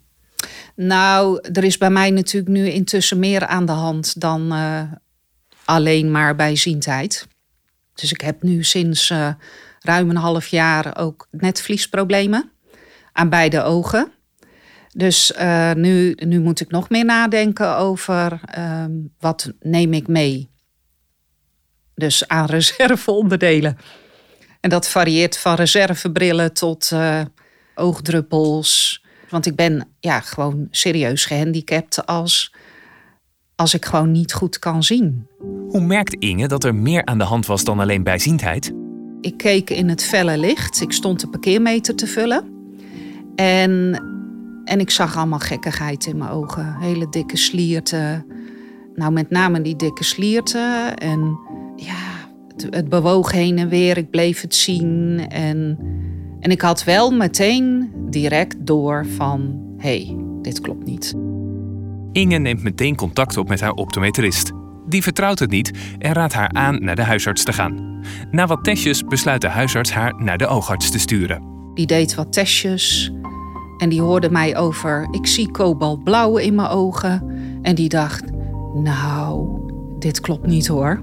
Nou, 0.74 1.40
er 1.52 1.64
is 1.64 1.78
bij 1.78 1.90
mij 1.90 2.10
natuurlijk 2.10 2.52
nu 2.52 2.68
intussen 2.68 3.18
meer 3.18 3.46
aan 3.46 3.66
de 3.66 3.72
hand 3.72 4.20
dan 4.20 4.52
uh, 4.52 4.82
alleen 5.64 6.10
maar 6.10 6.36
bijziendheid. 6.36 7.26
Dus 7.94 8.12
ik 8.12 8.20
heb 8.20 8.42
nu 8.42 8.64
sinds 8.64 9.10
uh, 9.10 9.28
ruim 9.80 10.10
een 10.10 10.16
half 10.16 10.46
jaar 10.46 10.98
ook 10.98 11.28
netvliesproblemen 11.30 12.50
aan 13.12 13.28
beide 13.28 13.62
ogen. 13.62 14.12
Dus 14.92 15.32
uh, 15.40 15.72
nu, 15.72 16.12
nu 16.12 16.40
moet 16.40 16.60
ik 16.60 16.70
nog 16.70 16.88
meer 16.88 17.04
nadenken 17.04 17.76
over 17.76 18.40
um, 18.58 19.14
wat 19.18 19.52
neem 19.60 19.92
ik 19.92 20.08
mee. 20.08 20.50
Dus 21.94 22.28
aan 22.28 22.46
reserveonderdelen. 22.56 23.78
En 24.66 24.72
dat 24.72 24.88
varieert 24.88 25.38
van 25.38 25.54
reservebrillen 25.54 26.52
tot 26.52 26.90
uh, 26.92 27.20
oogdruppels. 27.74 29.02
Want 29.28 29.46
ik 29.46 29.56
ben 29.56 29.88
ja, 30.00 30.20
gewoon 30.20 30.68
serieus 30.70 31.24
gehandicapt 31.24 32.06
als, 32.06 32.54
als 33.56 33.74
ik 33.74 33.84
gewoon 33.84 34.10
niet 34.10 34.32
goed 34.32 34.58
kan 34.58 34.82
zien. 34.82 35.26
Hoe 35.68 35.80
merkt 35.80 36.14
Inge 36.14 36.48
dat 36.48 36.64
er 36.64 36.74
meer 36.74 37.04
aan 37.04 37.18
de 37.18 37.24
hand 37.24 37.46
was 37.46 37.64
dan 37.64 37.80
alleen 37.80 38.02
bijziendheid? 38.02 38.72
Ik 39.20 39.36
keek 39.36 39.70
in 39.70 39.88
het 39.88 40.04
felle 40.04 40.38
licht. 40.38 40.80
Ik 40.80 40.92
stond 40.92 41.20
de 41.20 41.28
parkeermeter 41.28 41.94
te 41.94 42.06
vullen. 42.06 42.44
En, 43.36 44.02
en 44.64 44.80
ik 44.80 44.90
zag 44.90 45.16
allemaal 45.16 45.38
gekkigheid 45.38 46.06
in 46.06 46.16
mijn 46.16 46.30
ogen. 46.30 46.76
Hele 46.80 47.08
dikke 47.08 47.36
slierten. 47.36 48.26
Nou, 48.94 49.12
met 49.12 49.30
name 49.30 49.62
die 49.62 49.76
dikke 49.76 50.04
slierten. 50.04 50.96
En 50.96 51.38
ja, 51.76 52.05
het, 52.62 52.74
het 52.74 52.88
bewoog 52.88 53.32
heen 53.32 53.58
en 53.58 53.68
weer. 53.68 53.96
Ik 53.96 54.10
bleef 54.10 54.40
het 54.40 54.54
zien. 54.54 55.20
En, 55.28 55.78
en 56.40 56.50
ik 56.50 56.60
had 56.60 56.84
wel 56.84 57.10
meteen 57.10 57.92
direct 58.10 58.66
door 58.66 59.06
van... 59.16 59.60
hé, 59.76 60.04
hey, 60.04 60.16
dit 60.42 60.60
klopt 60.60 60.84
niet. 60.84 61.14
Inge 62.12 62.38
neemt 62.38 62.62
meteen 62.62 62.96
contact 62.96 63.36
op 63.36 63.48
met 63.48 63.60
haar 63.60 63.72
optometrist. 63.72 64.52
Die 64.88 65.02
vertrouwt 65.02 65.38
het 65.38 65.50
niet 65.50 65.70
en 65.98 66.12
raadt 66.12 66.32
haar 66.32 66.52
aan 66.52 66.84
naar 66.84 66.96
de 66.96 67.02
huisarts 67.02 67.44
te 67.44 67.52
gaan. 67.52 68.04
Na 68.30 68.46
wat 68.46 68.64
testjes 68.64 69.04
besluit 69.04 69.40
de 69.40 69.48
huisarts 69.48 69.92
haar 69.92 70.14
naar 70.22 70.38
de 70.38 70.46
oogarts 70.46 70.90
te 70.90 70.98
sturen. 70.98 71.42
Die 71.74 71.86
deed 71.86 72.14
wat 72.14 72.32
testjes 72.32 73.12
en 73.78 73.88
die 73.88 74.00
hoorde 74.00 74.30
mij 74.30 74.56
over... 74.56 75.08
ik 75.10 75.26
zie 75.26 75.50
kobaltblauw 75.50 76.36
in 76.36 76.54
mijn 76.54 76.68
ogen. 76.68 77.30
En 77.62 77.74
die 77.74 77.88
dacht, 77.88 78.24
nou, 78.74 79.48
dit 79.98 80.20
klopt 80.20 80.46
niet 80.46 80.66
hoor. 80.66 81.02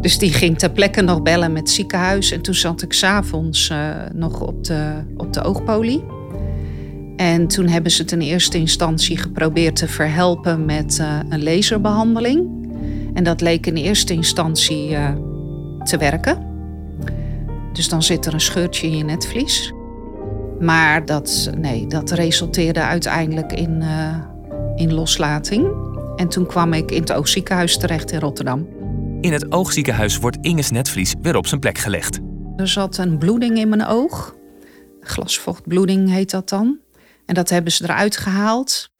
Dus 0.00 0.18
die 0.18 0.32
ging 0.32 0.58
ter 0.58 0.70
plekke 0.70 1.00
nog 1.00 1.22
bellen 1.22 1.52
met 1.52 1.62
het 1.62 1.70
ziekenhuis. 1.70 2.32
En 2.32 2.40
toen 2.40 2.54
zat 2.54 2.82
ik 2.82 2.92
s'avonds 2.92 3.68
uh, 3.68 3.90
nog 4.14 4.40
op 4.40 4.64
de, 4.64 4.92
op 5.16 5.32
de 5.32 5.42
oogpolie. 5.42 6.04
En 7.16 7.46
toen 7.46 7.68
hebben 7.68 7.92
ze 7.92 8.02
het 8.02 8.12
in 8.12 8.20
eerste 8.20 8.58
instantie 8.58 9.16
geprobeerd 9.16 9.76
te 9.76 9.88
verhelpen 9.88 10.64
met 10.64 10.98
uh, 11.00 11.18
een 11.28 11.42
laserbehandeling. 11.42 12.48
En 13.14 13.24
dat 13.24 13.40
leek 13.40 13.66
in 13.66 13.74
eerste 13.74 14.12
instantie 14.12 14.90
uh, 14.90 15.08
te 15.82 15.96
werken. 15.96 16.48
Dus 17.72 17.88
dan 17.88 18.02
zit 18.02 18.26
er 18.26 18.34
een 18.34 18.40
scheurtje 18.40 18.86
in 18.86 18.96
je 18.96 19.04
netvlies. 19.04 19.72
Maar 20.60 21.04
dat, 21.04 21.50
nee, 21.56 21.86
dat 21.86 22.10
resulteerde 22.10 22.80
uiteindelijk 22.80 23.52
in, 23.52 23.82
in 24.76 24.94
loslating. 24.94 25.68
En 26.16 26.28
toen 26.28 26.46
kwam 26.46 26.72
ik 26.72 26.90
in 26.90 27.00
het 27.00 27.12
oogziekenhuis 27.12 27.78
terecht 27.78 28.12
in 28.12 28.18
Rotterdam. 28.18 28.66
In 29.20 29.32
het 29.32 29.52
oogziekenhuis 29.52 30.18
wordt 30.18 30.38
Inges 30.40 30.70
netvlies 30.70 31.14
weer 31.22 31.36
op 31.36 31.46
zijn 31.46 31.60
plek 31.60 31.78
gelegd. 31.78 32.18
Er 32.56 32.68
zat 32.68 32.98
een 32.98 33.18
bloeding 33.18 33.58
in 33.58 33.68
mijn 33.68 33.86
oog. 33.86 34.34
Glasvochtbloeding 35.00 36.10
heet 36.10 36.30
dat 36.30 36.48
dan. 36.48 36.78
En 37.26 37.34
dat 37.34 37.48
hebben 37.48 37.72
ze 37.72 37.84
eruit 37.84 38.16
gehaald. 38.16 38.90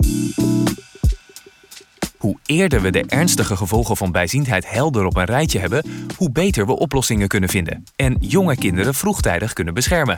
Hoe 2.17 2.39
eerder 2.47 2.83
we 2.83 2.91
de 2.91 3.05
ernstige 3.07 3.57
gevolgen 3.57 3.97
van 3.97 4.13
bijziendheid 4.13 4.71
helder 4.71 5.05
op 5.05 5.17
een 5.17 5.25
rijtje 5.25 5.59
hebben, 5.59 5.85
hoe 6.17 6.31
beter 6.31 6.67
we 6.67 6.79
oplossingen 6.79 7.29
kunnen 7.29 7.49
vinden 7.49 7.85
en 7.97 8.17
jonge 8.21 8.57
kinderen 8.57 8.95
vroegtijdig 8.95 9.53
kunnen 9.53 9.75
beschermen. 9.75 10.17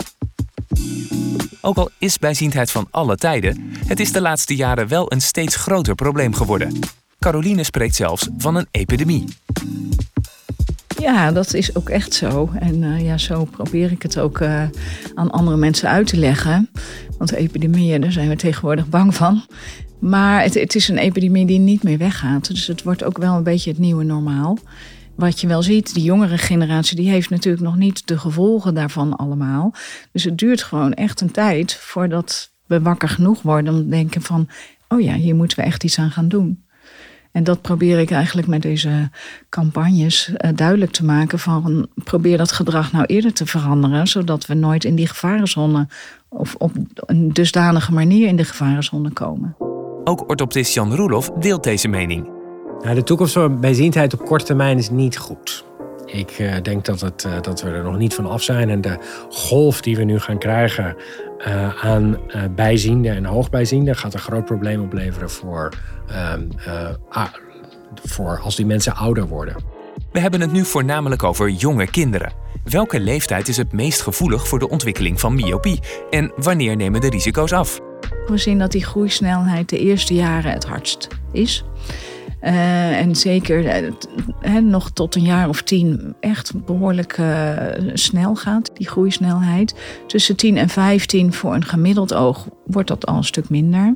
Ook 1.60 1.76
al 1.76 1.90
is 1.98 2.18
bijziendheid 2.18 2.70
van 2.70 2.88
alle 2.90 3.16
tijden, 3.16 3.72
het 3.86 4.00
is 4.00 4.12
de 4.12 4.20
laatste 4.20 4.56
jaren 4.56 4.88
wel 4.88 5.12
een 5.12 5.22
steeds 5.22 5.56
groter 5.56 5.94
probleem 5.94 6.34
geworden. 6.34 6.78
Caroline 7.18 7.64
spreekt 7.64 7.94
zelfs 7.94 8.28
van 8.38 8.54
een 8.54 8.66
epidemie. 8.70 9.24
Ja, 11.02 11.32
dat 11.32 11.54
is 11.54 11.76
ook 11.76 11.88
echt 11.88 12.14
zo. 12.14 12.50
En 12.58 12.82
uh, 12.82 13.04
ja, 13.04 13.18
zo 13.18 13.44
probeer 13.44 13.90
ik 13.90 14.02
het 14.02 14.18
ook 14.18 14.40
uh, 14.40 14.62
aan 15.14 15.30
andere 15.30 15.56
mensen 15.56 15.88
uit 15.88 16.06
te 16.06 16.16
leggen. 16.16 16.70
Want 17.18 17.32
epidemieën, 17.32 18.00
daar 18.00 18.12
zijn 18.12 18.28
we 18.28 18.36
tegenwoordig 18.36 18.88
bang 18.88 19.14
van. 19.14 19.44
Maar 19.98 20.42
het, 20.42 20.54
het, 20.54 20.74
is 20.74 20.88
een 20.88 20.98
epidemie 20.98 21.46
die 21.46 21.58
niet 21.58 21.82
meer 21.82 21.98
weggaat. 21.98 22.48
Dus 22.48 22.66
het 22.66 22.82
wordt 22.82 23.04
ook 23.04 23.18
wel 23.18 23.36
een 23.36 23.42
beetje 23.42 23.70
het 23.70 23.78
nieuwe 23.78 24.04
normaal. 24.04 24.58
Wat 25.14 25.40
je 25.40 25.46
wel 25.46 25.62
ziet, 25.62 25.94
die 25.94 26.02
jongere 26.02 26.38
generatie, 26.38 26.96
die 26.96 27.10
heeft 27.10 27.30
natuurlijk 27.30 27.62
nog 27.62 27.76
niet 27.76 28.06
de 28.06 28.18
gevolgen 28.18 28.74
daarvan 28.74 29.16
allemaal. 29.16 29.74
Dus 30.12 30.24
het 30.24 30.38
duurt 30.38 30.62
gewoon 30.62 30.92
echt 30.92 31.20
een 31.20 31.30
tijd 31.30 31.74
voordat 31.74 32.52
we 32.66 32.80
wakker 32.80 33.08
genoeg 33.08 33.42
worden 33.42 33.74
om 33.74 33.80
te 33.80 33.88
denken 33.88 34.22
van, 34.22 34.48
oh 34.88 35.00
ja, 35.00 35.14
hier 35.14 35.34
moeten 35.34 35.58
we 35.58 35.64
echt 35.64 35.84
iets 35.84 35.98
aan 35.98 36.10
gaan 36.10 36.28
doen. 36.28 36.64
En 37.32 37.44
dat 37.44 37.62
probeer 37.62 37.98
ik 37.98 38.10
eigenlijk 38.10 38.46
met 38.46 38.62
deze 38.62 39.10
campagnes 39.48 40.28
uh, 40.28 40.50
duidelijk 40.54 40.90
te 40.90 41.04
maken 41.04 41.38
van 41.38 41.88
probeer 41.94 42.38
dat 42.38 42.52
gedrag 42.52 42.92
nou 42.92 43.04
eerder 43.04 43.32
te 43.32 43.46
veranderen, 43.46 44.06
zodat 44.06 44.46
we 44.46 44.54
nooit 44.54 44.84
in 44.84 44.94
die 44.94 45.06
gevarenzone 45.06 45.86
of 46.28 46.54
op 46.58 46.72
een 46.94 47.32
dusdanige 47.32 47.92
manier 47.92 48.28
in 48.28 48.36
de 48.36 48.44
gevarenzone 48.44 49.10
komen. 49.10 49.56
Ook 50.04 50.28
orthoptist 50.28 50.74
Jan 50.74 50.94
Roelof 50.94 51.30
deelt 51.30 51.64
deze 51.64 51.88
mening. 51.88 52.30
Nou, 52.82 52.94
de 52.94 53.02
toekomst 53.02 53.32
van 53.32 53.60
bijziendheid 53.60 54.14
op 54.14 54.24
korte 54.24 54.44
termijn 54.44 54.78
is 54.78 54.90
niet 54.90 55.18
goed. 55.18 55.64
Ik 56.06 56.38
uh, 56.38 56.54
denk 56.62 56.84
dat, 56.84 57.00
het, 57.00 57.24
uh, 57.26 57.40
dat 57.40 57.62
we 57.62 57.70
er 57.70 57.82
nog 57.82 57.98
niet 57.98 58.14
van 58.14 58.26
af 58.26 58.42
zijn. 58.42 58.70
En 58.70 58.80
de 58.80 58.98
golf 59.28 59.80
die 59.80 59.96
we 59.96 60.04
nu 60.04 60.18
gaan 60.18 60.38
krijgen 60.38 60.96
uh, 61.46 61.84
aan 61.84 62.18
bijziende 62.54 63.08
en 63.08 63.24
hoogbijziende 63.24 63.94
gaat 63.94 64.14
een 64.14 64.20
groot 64.20 64.44
probleem 64.44 64.82
opleveren 64.82 65.30
voor, 65.30 65.72
ehm, 66.08 66.46
voor 68.04 68.40
als 68.40 68.56
die 68.56 68.66
mensen 68.66 68.94
ouder 68.94 69.26
worden. 69.26 69.56
We 70.12 70.20
hebben 70.20 70.40
het 70.40 70.52
nu 70.52 70.64
voornamelijk 70.64 71.22
over 71.22 71.48
jonge 71.48 71.86
kinderen. 71.86 72.32
Welke 72.64 73.00
leeftijd 73.00 73.48
is 73.48 73.56
het 73.56 73.72
meest 73.72 74.00
gevoelig 74.00 74.48
voor 74.48 74.58
de 74.58 74.68
ontwikkeling 74.68 75.20
van 75.20 75.34
myopie? 75.34 75.80
En 76.10 76.32
wanneer 76.36 76.76
nemen 76.76 77.00
de 77.00 77.10
risico's 77.10 77.52
af? 77.52 77.80
We 78.26 78.38
zien 78.38 78.58
dat 78.58 78.72
die 78.72 78.84
groeisnelheid 78.84 79.68
de 79.68 79.78
eerste 79.78 80.14
jaren 80.14 80.52
het 80.52 80.64
hardst 80.64 81.08
is. 81.32 81.64
Uh, 82.42 82.98
en 82.98 83.16
zeker 83.16 83.92
uh, 84.44 84.56
nog 84.58 84.90
tot 84.90 85.14
een 85.14 85.22
jaar 85.22 85.48
of 85.48 85.62
tien 85.62 86.14
echt 86.20 86.64
behoorlijk 86.64 87.18
uh, 87.18 87.56
snel 87.92 88.34
gaat, 88.34 88.70
die 88.74 88.88
groeisnelheid. 88.88 89.74
Tussen 90.06 90.36
10 90.36 90.56
en 90.56 90.68
15 90.68 91.32
voor 91.32 91.54
een 91.54 91.64
gemiddeld 91.64 92.14
oog 92.14 92.48
wordt 92.66 92.88
dat 92.88 93.06
al 93.06 93.16
een 93.16 93.24
stuk 93.24 93.48
minder. 93.48 93.94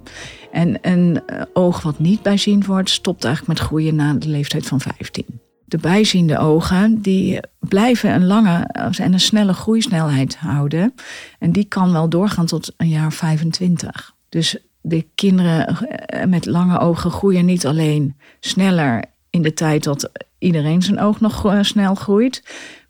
En 0.53 0.79
een 0.83 1.23
oog 1.53 1.83
wat 1.83 1.99
niet 1.99 2.23
bijziend 2.23 2.67
wordt, 2.67 2.91
stopt 2.91 3.25
eigenlijk 3.25 3.59
met 3.59 3.69
groeien 3.69 3.95
na 3.95 4.15
de 4.15 4.29
leeftijd 4.29 4.67
van 4.67 4.81
15. 4.81 5.25
De 5.65 5.79
bijziende 5.79 6.39
ogen 6.39 7.03
die 7.03 7.41
blijven 7.59 8.15
een 8.15 8.27
lange 8.27 8.69
en 8.99 9.13
een 9.13 9.21
snelle 9.21 9.53
groeisnelheid 9.53 10.37
houden. 10.37 10.95
En 11.39 11.53
die 11.53 11.65
kan 11.65 11.93
wel 11.93 12.09
doorgaan 12.09 12.47
tot 12.47 12.75
een 12.77 12.89
jaar 12.89 13.13
25. 13.13 14.15
Dus 14.29 14.59
de 14.88 15.07
kinderen 15.14 15.88
met 16.29 16.46
lange 16.46 16.79
ogen 16.79 17.11
groeien 17.11 17.44
niet 17.44 17.66
alleen 17.66 18.16
sneller 18.40 19.05
in 19.31 19.42
de 19.42 19.53
tijd 19.53 19.85
dat 19.85 20.11
iedereen 20.38 20.83
zijn 20.83 21.01
oog 21.01 21.20
nog 21.20 21.57
snel 21.61 21.94
groeit, 21.94 22.42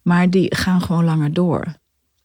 maar 0.03 0.31
die 0.31 0.55
gaan 0.55 0.81
gewoon 0.81 1.05
langer 1.05 1.33
door. 1.33 1.65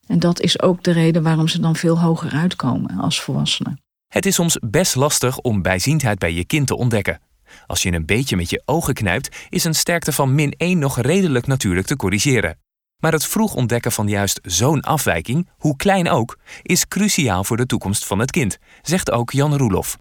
En 0.08 0.20
dat 0.20 0.42
is 0.42 0.62
ook 0.62 0.84
de 0.84 0.92
reden 0.92 1.24
waarom 1.24 1.48
ze 1.48 1.60
dan 1.60 1.76
veel 1.76 2.00
hoger 2.00 2.32
uitkomen 2.32 3.00
als 3.00 3.22
volwassenen. 3.22 3.82
Het 4.08 4.26
is 4.26 4.36
soms 4.36 4.58
best 4.62 4.96
lastig 4.96 5.40
om 5.40 5.62
bijziendheid 5.62 6.20
bij 6.20 6.34
je 6.34 6.46
kind 6.46 6.68
te 6.68 6.78
ontdekken. 6.78 7.20
Als 7.66 7.82
je 7.82 7.92
een 7.92 8.06
beetje 8.06 8.36
met 8.36 8.50
je 8.50 8.62
ogen 8.66 8.94
knijpt, 8.94 9.46
is 9.50 9.64
een 9.64 9.76
sterkte 9.76 10.12
van 10.12 10.36
min 10.36 10.54
1 10.58 10.80
nog 10.80 11.02
redelijk 11.02 11.48
natuurlijk 11.48 11.88
te 11.88 11.96
corrigeren. 11.96 12.58
Maar 13.02 13.12
het 13.12 13.26
vroeg 13.26 13.54
ontdekken 13.54 13.92
van 13.92 14.08
juist 14.08 14.40
zo'n 14.44 14.82
afwijking, 14.82 15.50
hoe 15.58 15.76
klein 15.76 16.10
ook, 16.10 16.38
is 16.62 16.88
cruciaal 16.88 17.44
voor 17.44 17.58
de 17.58 17.66
toekomst 17.66 18.06
van 18.06 18.20
het 18.20 18.32
kind, 18.32 18.58
zegt 18.82 19.12
ook 19.12 19.32
Jan 19.32 19.58
Roelof. 19.58 19.98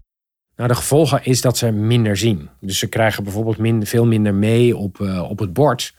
Nou, 0.61 0.73
de 0.73 0.79
gevolgen 0.79 1.23
is 1.23 1.41
dat 1.41 1.57
ze 1.57 1.71
minder 1.71 2.17
zien. 2.17 2.49
Dus 2.59 2.79
ze 2.79 2.87
krijgen 2.87 3.23
bijvoorbeeld 3.23 3.87
veel 3.87 4.05
minder 4.05 4.33
mee 4.33 4.77
op, 4.77 4.99
uh, 4.99 5.29
op 5.29 5.39
het 5.39 5.53
bord. 5.53 5.93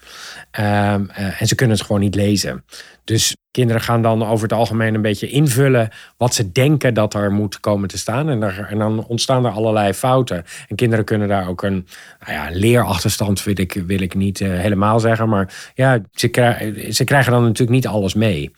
Um, 0.61 0.65
uh, 0.65 1.41
en 1.41 1.47
ze 1.47 1.55
kunnen 1.55 1.77
het 1.77 1.87
gewoon 1.87 2.01
niet 2.01 2.15
lezen. 2.15 2.65
Dus 3.05 3.37
kinderen 3.51 3.83
gaan 3.83 4.03
dan 4.03 4.25
over 4.25 4.43
het 4.43 4.53
algemeen 4.59 4.95
een 4.95 5.03
beetje 5.03 5.29
invullen 5.29 5.89
wat 6.17 6.35
ze 6.35 6.53
denken 6.53 6.95
dat 6.95 7.15
er 7.15 7.33
moet 7.33 7.61
komen 7.61 7.89
te 7.89 7.99
staan. 7.99 8.29
En, 8.29 8.69
en 8.69 8.79
dan 8.79 9.07
ontstaan 9.07 9.45
er 9.45 9.53
allerlei 9.53 9.93
fouten. 9.93 10.45
En 10.69 10.77
kinderen 10.77 11.05
kunnen 11.05 11.29
daar 11.29 11.49
ook 11.49 11.63
een 11.63 11.87
nou 12.27 12.55
leerachterstand, 12.55 13.45
wil 13.45 13.61
ik, 13.61 13.83
wil 13.87 14.01
ik 14.01 14.15
niet 14.15 14.41
uh, 14.41 14.59
helemaal 14.59 15.01
zeggen. 15.01 15.29
Maar 15.29 15.73
ja, 15.75 16.01
ze, 16.13 16.89
ze 16.91 17.05
krijgen 17.05 17.33
dan 17.33 17.43
natuurlijk 17.43 17.71
niet 17.71 17.87
alles 17.87 18.15
mee. 18.15 18.51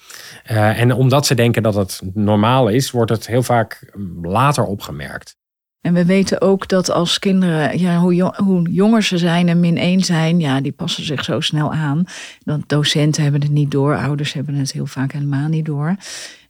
en 0.44 0.92
omdat 0.92 1.26
ze 1.26 1.34
denken 1.34 1.62
dat 1.62 1.74
het 1.74 2.00
normaal 2.14 2.68
is, 2.68 2.90
wordt 2.90 3.10
het 3.10 3.26
heel 3.26 3.42
vaak 3.42 3.92
later 4.22 4.64
opgemerkt. 4.64 5.42
En 5.84 5.94
we 5.94 6.04
weten 6.04 6.40
ook 6.40 6.68
dat 6.68 6.90
als 6.90 7.18
kinderen, 7.18 7.78
ja, 7.78 7.98
hoe, 7.98 8.32
hoe 8.36 8.70
jonger 8.70 9.02
ze 9.02 9.18
zijn 9.18 9.48
en 9.48 9.60
min 9.60 9.76
1 9.76 10.00
zijn, 10.00 10.40
ja, 10.40 10.60
die 10.60 10.72
passen 10.72 11.04
zich 11.04 11.24
zo 11.24 11.40
snel 11.40 11.72
aan. 11.72 12.04
Dat 12.44 12.60
docenten 12.66 13.22
hebben 13.22 13.40
het 13.40 13.50
niet 13.50 13.70
door, 13.70 13.96
ouders 13.96 14.32
hebben 14.32 14.54
het 14.54 14.72
heel 14.72 14.86
vaak 14.86 15.12
helemaal 15.12 15.48
niet 15.48 15.64
door. 15.64 15.96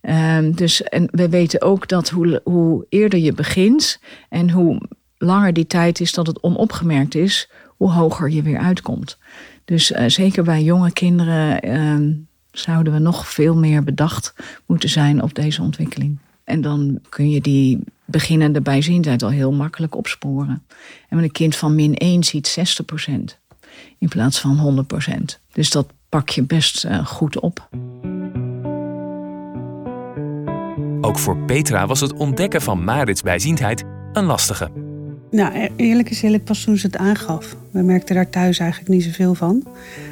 Um, 0.02 0.54
dus 0.54 0.82
en 0.82 1.08
we 1.10 1.28
weten 1.28 1.62
ook 1.62 1.88
dat 1.88 2.10
hoe, 2.10 2.40
hoe 2.44 2.86
eerder 2.88 3.18
je 3.18 3.32
begint 3.32 4.00
en 4.28 4.50
hoe 4.50 4.80
langer 5.18 5.52
die 5.52 5.66
tijd 5.66 6.00
is 6.00 6.12
dat 6.12 6.26
het 6.26 6.42
onopgemerkt 6.42 7.14
is, 7.14 7.50
hoe 7.76 7.90
hoger 7.90 8.30
je 8.30 8.42
weer 8.42 8.58
uitkomt. 8.58 9.18
Dus 9.64 9.90
uh, 9.90 10.04
zeker 10.06 10.44
bij 10.44 10.62
jonge 10.62 10.92
kinderen 10.92 11.68
uh, 11.68 12.14
zouden 12.50 12.92
we 12.92 12.98
nog 12.98 13.28
veel 13.28 13.56
meer 13.56 13.84
bedacht 13.84 14.34
moeten 14.66 14.88
zijn 14.88 15.22
op 15.22 15.34
deze 15.34 15.62
ontwikkeling. 15.62 16.18
En 16.44 16.60
dan 16.60 17.00
kun 17.08 17.30
je 17.30 17.40
die 17.40 17.84
beginnende 18.04 18.60
bijziendheid 18.60 19.22
al 19.22 19.30
heel 19.30 19.52
makkelijk 19.52 19.96
opsporen. 19.96 20.66
En 21.08 21.16
met 21.16 21.24
een 21.24 21.32
kind 21.32 21.56
van 21.56 21.74
min 21.74 21.94
1 21.94 22.24
ziet 22.24 22.78
60% 23.02 23.12
in 23.98 24.08
plaats 24.08 24.40
van 24.40 24.86
100%. 25.10 25.40
Dus 25.52 25.70
dat 25.70 25.86
pak 26.08 26.28
je 26.28 26.42
best 26.42 26.84
uh, 26.84 27.06
goed 27.06 27.40
op. 27.40 27.68
Ook 31.00 31.18
voor 31.18 31.38
Petra 31.38 31.86
was 31.86 32.00
het 32.00 32.12
ontdekken 32.12 32.62
van 32.62 32.84
Marits 32.84 33.22
bijziendheid 33.22 33.84
een 34.12 34.24
lastige. 34.24 34.70
Nou, 35.30 35.54
e- 35.54 35.70
eerlijk 35.76 36.10
is 36.10 36.22
eerlijk, 36.22 36.44
pas 36.44 36.64
toen 36.64 36.76
ze 36.76 36.86
het 36.86 36.96
aangaf. 36.96 37.56
We 37.70 37.82
merkten 37.82 38.14
daar 38.14 38.30
thuis 38.30 38.58
eigenlijk 38.58 38.90
niet 38.90 39.02
zoveel 39.02 39.34
van. 39.34 39.66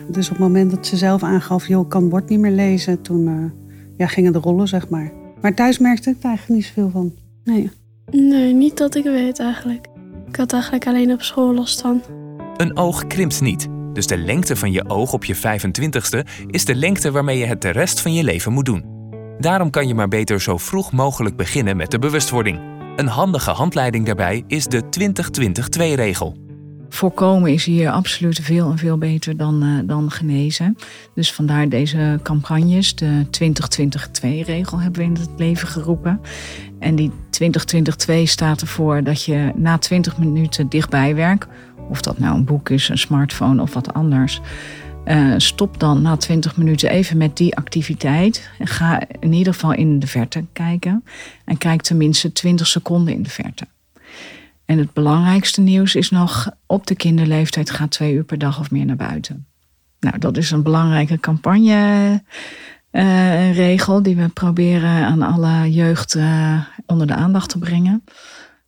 Dus 0.08 0.26
op 0.26 0.36
het 0.36 0.42
moment 0.42 0.70
dat 0.70 0.86
ze 0.86 0.96
zelf 0.96 1.22
aangaf, 1.22 1.68
joh, 1.68 1.82
ik 1.82 1.88
kan 1.88 2.00
het 2.00 2.10
bord 2.10 2.28
niet 2.28 2.38
meer 2.38 2.50
lezen, 2.50 3.02
toen 3.02 3.28
uh, 3.28 3.50
ja, 3.96 4.06
gingen 4.06 4.32
de 4.32 4.38
rollen, 4.38 4.68
zeg 4.68 4.88
maar. 4.88 5.12
Maar 5.40 5.54
thuis 5.54 5.78
merkte 5.78 6.10
ik 6.10 6.16
er 6.18 6.28
eigenlijk 6.28 6.58
niet 6.60 6.66
zoveel 6.66 6.90
van. 6.90 7.12
Nee. 7.44 7.70
Nee, 8.12 8.54
niet 8.54 8.76
dat 8.76 8.94
ik 8.94 9.04
weet 9.04 9.38
eigenlijk. 9.38 9.86
Ik 10.28 10.36
had 10.36 10.52
eigenlijk 10.52 10.86
alleen 10.86 11.12
op 11.12 11.22
school 11.22 11.54
last 11.54 11.80
van. 11.80 12.02
Een 12.56 12.76
oog 12.76 13.06
krimpt 13.06 13.40
niet. 13.40 13.68
Dus 13.92 14.06
de 14.06 14.16
lengte 14.16 14.56
van 14.56 14.72
je 14.72 14.88
oog 14.88 15.12
op 15.12 15.24
je 15.24 15.36
25ste 15.36 16.46
is 16.46 16.64
de 16.64 16.74
lengte 16.74 17.10
waarmee 17.10 17.38
je 17.38 17.46
het 17.46 17.62
de 17.62 17.70
rest 17.70 18.00
van 18.00 18.14
je 18.14 18.24
leven 18.24 18.52
moet 18.52 18.64
doen. 18.64 18.84
Daarom 19.38 19.70
kan 19.70 19.88
je 19.88 19.94
maar 19.94 20.08
beter 20.08 20.40
zo 20.40 20.56
vroeg 20.56 20.92
mogelijk 20.92 21.36
beginnen 21.36 21.76
met 21.76 21.90
de 21.90 21.98
bewustwording. 21.98 22.60
Een 22.96 23.06
handige 23.06 23.50
handleiding 23.50 24.06
daarbij 24.06 24.44
is 24.46 24.66
de 24.66 24.82
20-20-2-regel. 25.80 26.36
Voorkomen 26.92 27.52
is 27.52 27.64
hier 27.64 27.90
absoluut 27.90 28.40
veel 28.40 28.70
en 28.70 28.78
veel 28.78 28.98
beter 28.98 29.36
dan, 29.36 29.64
uh, 29.64 29.78
dan 29.84 30.10
genezen. 30.10 30.76
Dus 31.14 31.32
vandaar 31.32 31.68
deze 31.68 32.20
campagnes. 32.22 32.94
De 32.94 33.26
20-20-2-regel 33.30 34.80
hebben 34.80 35.00
we 35.00 35.06
in 35.06 35.14
het 35.14 35.30
leven 35.36 35.68
geroepen. 35.68 36.20
En 36.78 36.96
die 36.96 37.10
20-20-2 38.10 38.22
staat 38.22 38.60
ervoor 38.60 39.02
dat 39.02 39.24
je 39.24 39.52
na 39.54 39.78
20 39.78 40.18
minuten 40.18 40.68
dichtbij 40.68 41.14
werkt. 41.14 41.46
Of 41.88 42.00
dat 42.00 42.18
nou 42.18 42.36
een 42.36 42.44
boek 42.44 42.68
is, 42.68 42.88
een 42.88 42.98
smartphone 42.98 43.62
of 43.62 43.74
wat 43.74 43.94
anders. 43.94 44.40
Uh, 45.04 45.34
stop 45.36 45.80
dan 45.80 46.02
na 46.02 46.16
20 46.16 46.56
minuten 46.56 46.90
even 46.90 47.16
met 47.16 47.36
die 47.36 47.56
activiteit. 47.56 48.50
Ga 48.58 49.02
in 49.20 49.32
ieder 49.32 49.52
geval 49.52 49.72
in 49.72 49.98
de 49.98 50.06
verte 50.06 50.44
kijken. 50.52 51.04
En 51.44 51.58
kijk 51.58 51.82
tenminste 51.82 52.32
20 52.32 52.66
seconden 52.66 53.14
in 53.14 53.22
de 53.22 53.30
verte. 53.30 53.66
En 54.72 54.78
het 54.78 54.92
belangrijkste 54.92 55.60
nieuws 55.60 55.94
is 55.94 56.10
nog: 56.10 56.50
op 56.66 56.86
de 56.86 56.94
kinderleeftijd 56.94 57.70
gaat 57.70 57.90
twee 57.90 58.14
uur 58.14 58.24
per 58.24 58.38
dag 58.38 58.60
of 58.60 58.70
meer 58.70 58.84
naar 58.84 58.96
buiten. 58.96 59.46
Nou, 60.00 60.18
dat 60.18 60.36
is 60.36 60.50
een 60.50 60.62
belangrijke 60.62 61.20
campagne 61.20 62.20
Eh, 62.90 63.56
regel 63.56 64.02
die 64.02 64.16
we 64.16 64.28
proberen 64.28 65.04
aan 65.04 65.22
alle 65.22 65.72
jeugd 65.72 66.14
eh, 66.14 66.64
onder 66.86 67.06
de 67.06 67.14
aandacht 67.14 67.48
te 67.48 67.58
brengen. 67.58 68.04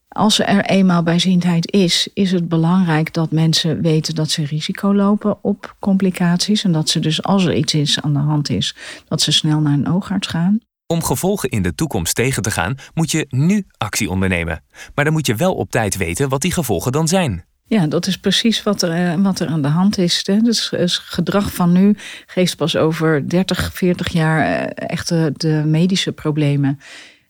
Als 0.09 0.38
er 0.38 0.64
eenmaal 0.64 1.03
bijziendheid 1.03 1.73
is, 1.73 2.09
is 2.14 2.33
het 2.33 2.49
belangrijk 2.49 3.12
dat 3.12 3.31
mensen 3.31 3.81
weten 3.81 4.14
dat 4.14 4.31
ze 4.31 4.45
risico 4.45 4.95
lopen 4.95 5.45
op 5.45 5.77
complicaties. 5.79 6.64
En 6.64 6.73
dat 6.73 6.88
ze 6.88 7.01
dus 7.01 7.23
als 7.23 7.45
er 7.45 7.55
iets 7.55 7.75
is 7.75 8.01
aan 8.01 8.12
de 8.12 8.19
hand 8.19 8.51
is, 8.51 8.77
dat 9.09 9.21
ze 9.21 9.33
snel 9.33 9.61
naar 9.61 9.73
een 9.73 9.88
oogarts 9.88 10.29
gaan. 10.29 10.61
Om 10.95 11.03
gevolgen 11.03 11.49
in 11.49 11.63
de 11.63 11.75
toekomst 11.75 12.15
tegen 12.15 12.43
te 12.43 12.51
gaan, 12.51 12.75
moet 12.95 13.11
je 13.11 13.27
nu 13.29 13.67
actie 13.79 14.11
ondernemen. 14.11 14.63
Maar 14.95 15.05
dan 15.05 15.15
moet 15.15 15.27
je 15.27 15.35
wel 15.35 15.55
op 15.55 15.71
tijd 15.71 15.97
weten 15.97 16.29
wat 16.29 16.41
die 16.41 16.53
gevolgen 16.53 16.93
dan 16.93 17.09
zijn. 17.09 17.45
Ja, 17.67 17.87
dat 17.87 18.07
is 18.07 18.19
precies 18.19 18.63
wat 18.63 18.83
er, 18.83 18.91
eh, 18.91 19.23
wat 19.23 19.41
er 19.41 19.49
aan 19.49 19.63
de 19.63 19.69
hand 19.69 19.99
is. 19.99 20.25
Dus 20.25 20.71
het 20.71 20.93
gedrag 20.93 21.55
van 21.55 21.73
nu 21.73 21.97
geeft 22.27 22.57
pas 22.57 22.77
over 22.77 23.29
30, 23.29 23.71
40 23.75 24.09
jaar 24.09 24.41
eh, 24.41 24.89
echt 24.91 25.09
de 25.09 25.63
medische 25.67 26.13
problemen. 26.13 26.81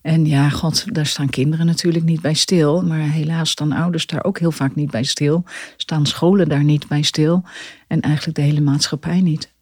En 0.03 0.27
ja, 0.27 0.49
god, 0.49 0.95
daar 0.95 1.07
staan 1.07 1.31
kinderen 1.31 1.67
natuurlijk 1.67 2.05
niet 2.05 2.21
bij 2.21 2.35
stil. 2.35 2.83
Maar 2.83 2.99
helaas 2.99 3.51
staan 3.51 3.73
ouders 3.73 4.07
daar 4.07 4.25
ook 4.25 4.39
heel 4.39 4.53
vaak 4.53 4.75
niet 4.75 4.91
bij 4.91 5.05
stil. 5.05 5.45
Staan 5.77 6.07
scholen 6.07 6.49
daar 6.49 6.65
niet 6.65 6.89
bij 6.89 7.03
stil. 7.03 7.45
En 7.87 8.01
eigenlijk 8.01 8.37
de 8.37 8.43
hele 8.43 8.61
maatschappij 8.61 9.21
niet. 9.21 9.54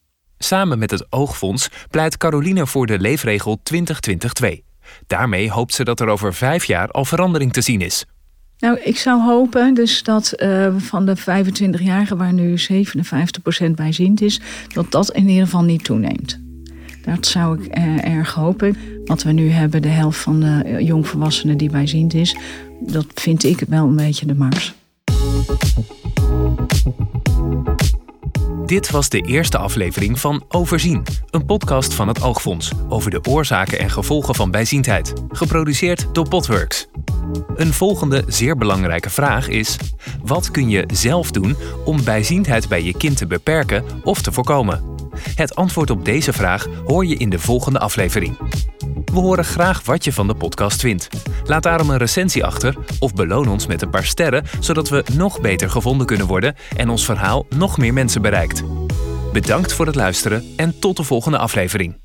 Samen 0.44 0.78
met 0.78 0.90
het 0.90 1.06
Oogfonds 1.10 1.68
pleit 1.90 2.16
Caroline 2.16 2.66
voor 2.66 2.86
de 2.86 2.98
leefregel 2.98 3.60
2022. 3.62 4.60
Daarmee 5.06 5.50
hoopt 5.50 5.74
ze 5.74 5.84
dat 5.84 6.00
er 6.00 6.08
over 6.08 6.34
vijf 6.34 6.64
jaar 6.64 6.88
al 6.88 7.04
verandering 7.04 7.52
te 7.52 7.60
zien 7.60 7.80
is. 7.80 8.04
Nou, 8.58 8.80
ik 8.80 8.96
zou 8.96 9.22
hopen 9.22 9.74
dus 9.74 10.02
dat 10.02 10.32
uh, 10.36 10.74
van 10.76 11.06
de 11.06 11.18
25-jarigen 11.18 12.16
waar 12.16 12.32
nu 12.32 12.56
57% 13.66 13.70
bijziend 13.74 14.22
is, 14.22 14.40
dat 14.74 14.90
dat 14.90 15.10
in 15.10 15.28
ieder 15.28 15.44
geval 15.44 15.62
niet 15.62 15.84
toeneemt. 15.84 16.40
Dat 17.04 17.26
zou 17.26 17.62
ik 17.62 17.78
uh, 17.78 18.04
erg 18.04 18.34
hopen. 18.34 18.76
Wat 19.04 19.22
we 19.22 19.32
nu 19.32 19.50
hebben, 19.50 19.82
de 19.82 19.88
helft 19.88 20.18
van 20.18 20.40
de 20.40 20.76
jongvolwassenen 20.84 21.56
die 21.56 21.70
bijziend 21.70 22.14
is, 22.14 22.36
dat 22.80 23.06
vind 23.14 23.44
ik 23.44 23.60
wel 23.68 23.86
een 23.86 23.96
beetje 23.96 24.26
de 24.26 24.34
mars. 24.34 24.74
Dit 28.72 28.90
was 28.90 29.08
de 29.08 29.20
eerste 29.20 29.58
aflevering 29.58 30.20
van 30.20 30.44
Overzien, 30.48 31.02
een 31.30 31.44
podcast 31.44 31.94
van 31.94 32.08
het 32.08 32.22
Oogfonds 32.22 32.72
over 32.88 33.10
de 33.10 33.24
oorzaken 33.28 33.78
en 33.78 33.90
gevolgen 33.90 34.34
van 34.34 34.50
bijziendheid, 34.50 35.12
geproduceerd 35.28 36.08
door 36.12 36.28
Potworks. 36.28 36.88
Een 37.56 37.72
volgende 37.72 38.24
zeer 38.26 38.56
belangrijke 38.56 39.10
vraag 39.10 39.48
is: 39.48 39.76
wat 40.22 40.50
kun 40.50 40.70
je 40.70 40.84
zelf 40.92 41.30
doen 41.30 41.56
om 41.84 42.04
bijziendheid 42.04 42.68
bij 42.68 42.82
je 42.82 42.96
kind 42.96 43.16
te 43.16 43.26
beperken 43.26 43.84
of 44.04 44.22
te 44.22 44.32
voorkomen? 44.32 44.84
Het 45.34 45.54
antwoord 45.54 45.90
op 45.90 46.04
deze 46.04 46.32
vraag 46.32 46.66
hoor 46.84 47.06
je 47.06 47.16
in 47.16 47.30
de 47.30 47.38
volgende 47.38 47.78
aflevering. 47.78 48.38
We 49.04 49.20
horen 49.20 49.44
graag 49.44 49.84
wat 49.84 50.04
je 50.04 50.12
van 50.12 50.26
de 50.26 50.34
podcast 50.34 50.80
vindt. 50.80 51.08
Laat 51.44 51.62
daarom 51.62 51.90
een 51.90 51.96
recensie 51.96 52.44
achter 52.44 52.74
of 52.98 53.14
beloon 53.14 53.48
ons 53.48 53.66
met 53.66 53.82
een 53.82 53.90
paar 53.90 54.04
sterren, 54.04 54.44
zodat 54.60 54.88
we 54.88 55.04
nog 55.14 55.40
beter 55.40 55.70
gevonden 55.70 56.06
kunnen 56.06 56.26
worden 56.26 56.54
en 56.76 56.88
ons 56.88 57.04
verhaal 57.04 57.46
nog 57.48 57.78
meer 57.78 57.92
mensen 57.92 58.22
bereikt. 58.22 58.62
Bedankt 59.32 59.72
voor 59.72 59.86
het 59.86 59.94
luisteren 59.94 60.44
en 60.56 60.78
tot 60.78 60.96
de 60.96 61.02
volgende 61.02 61.38
aflevering. 61.38 62.01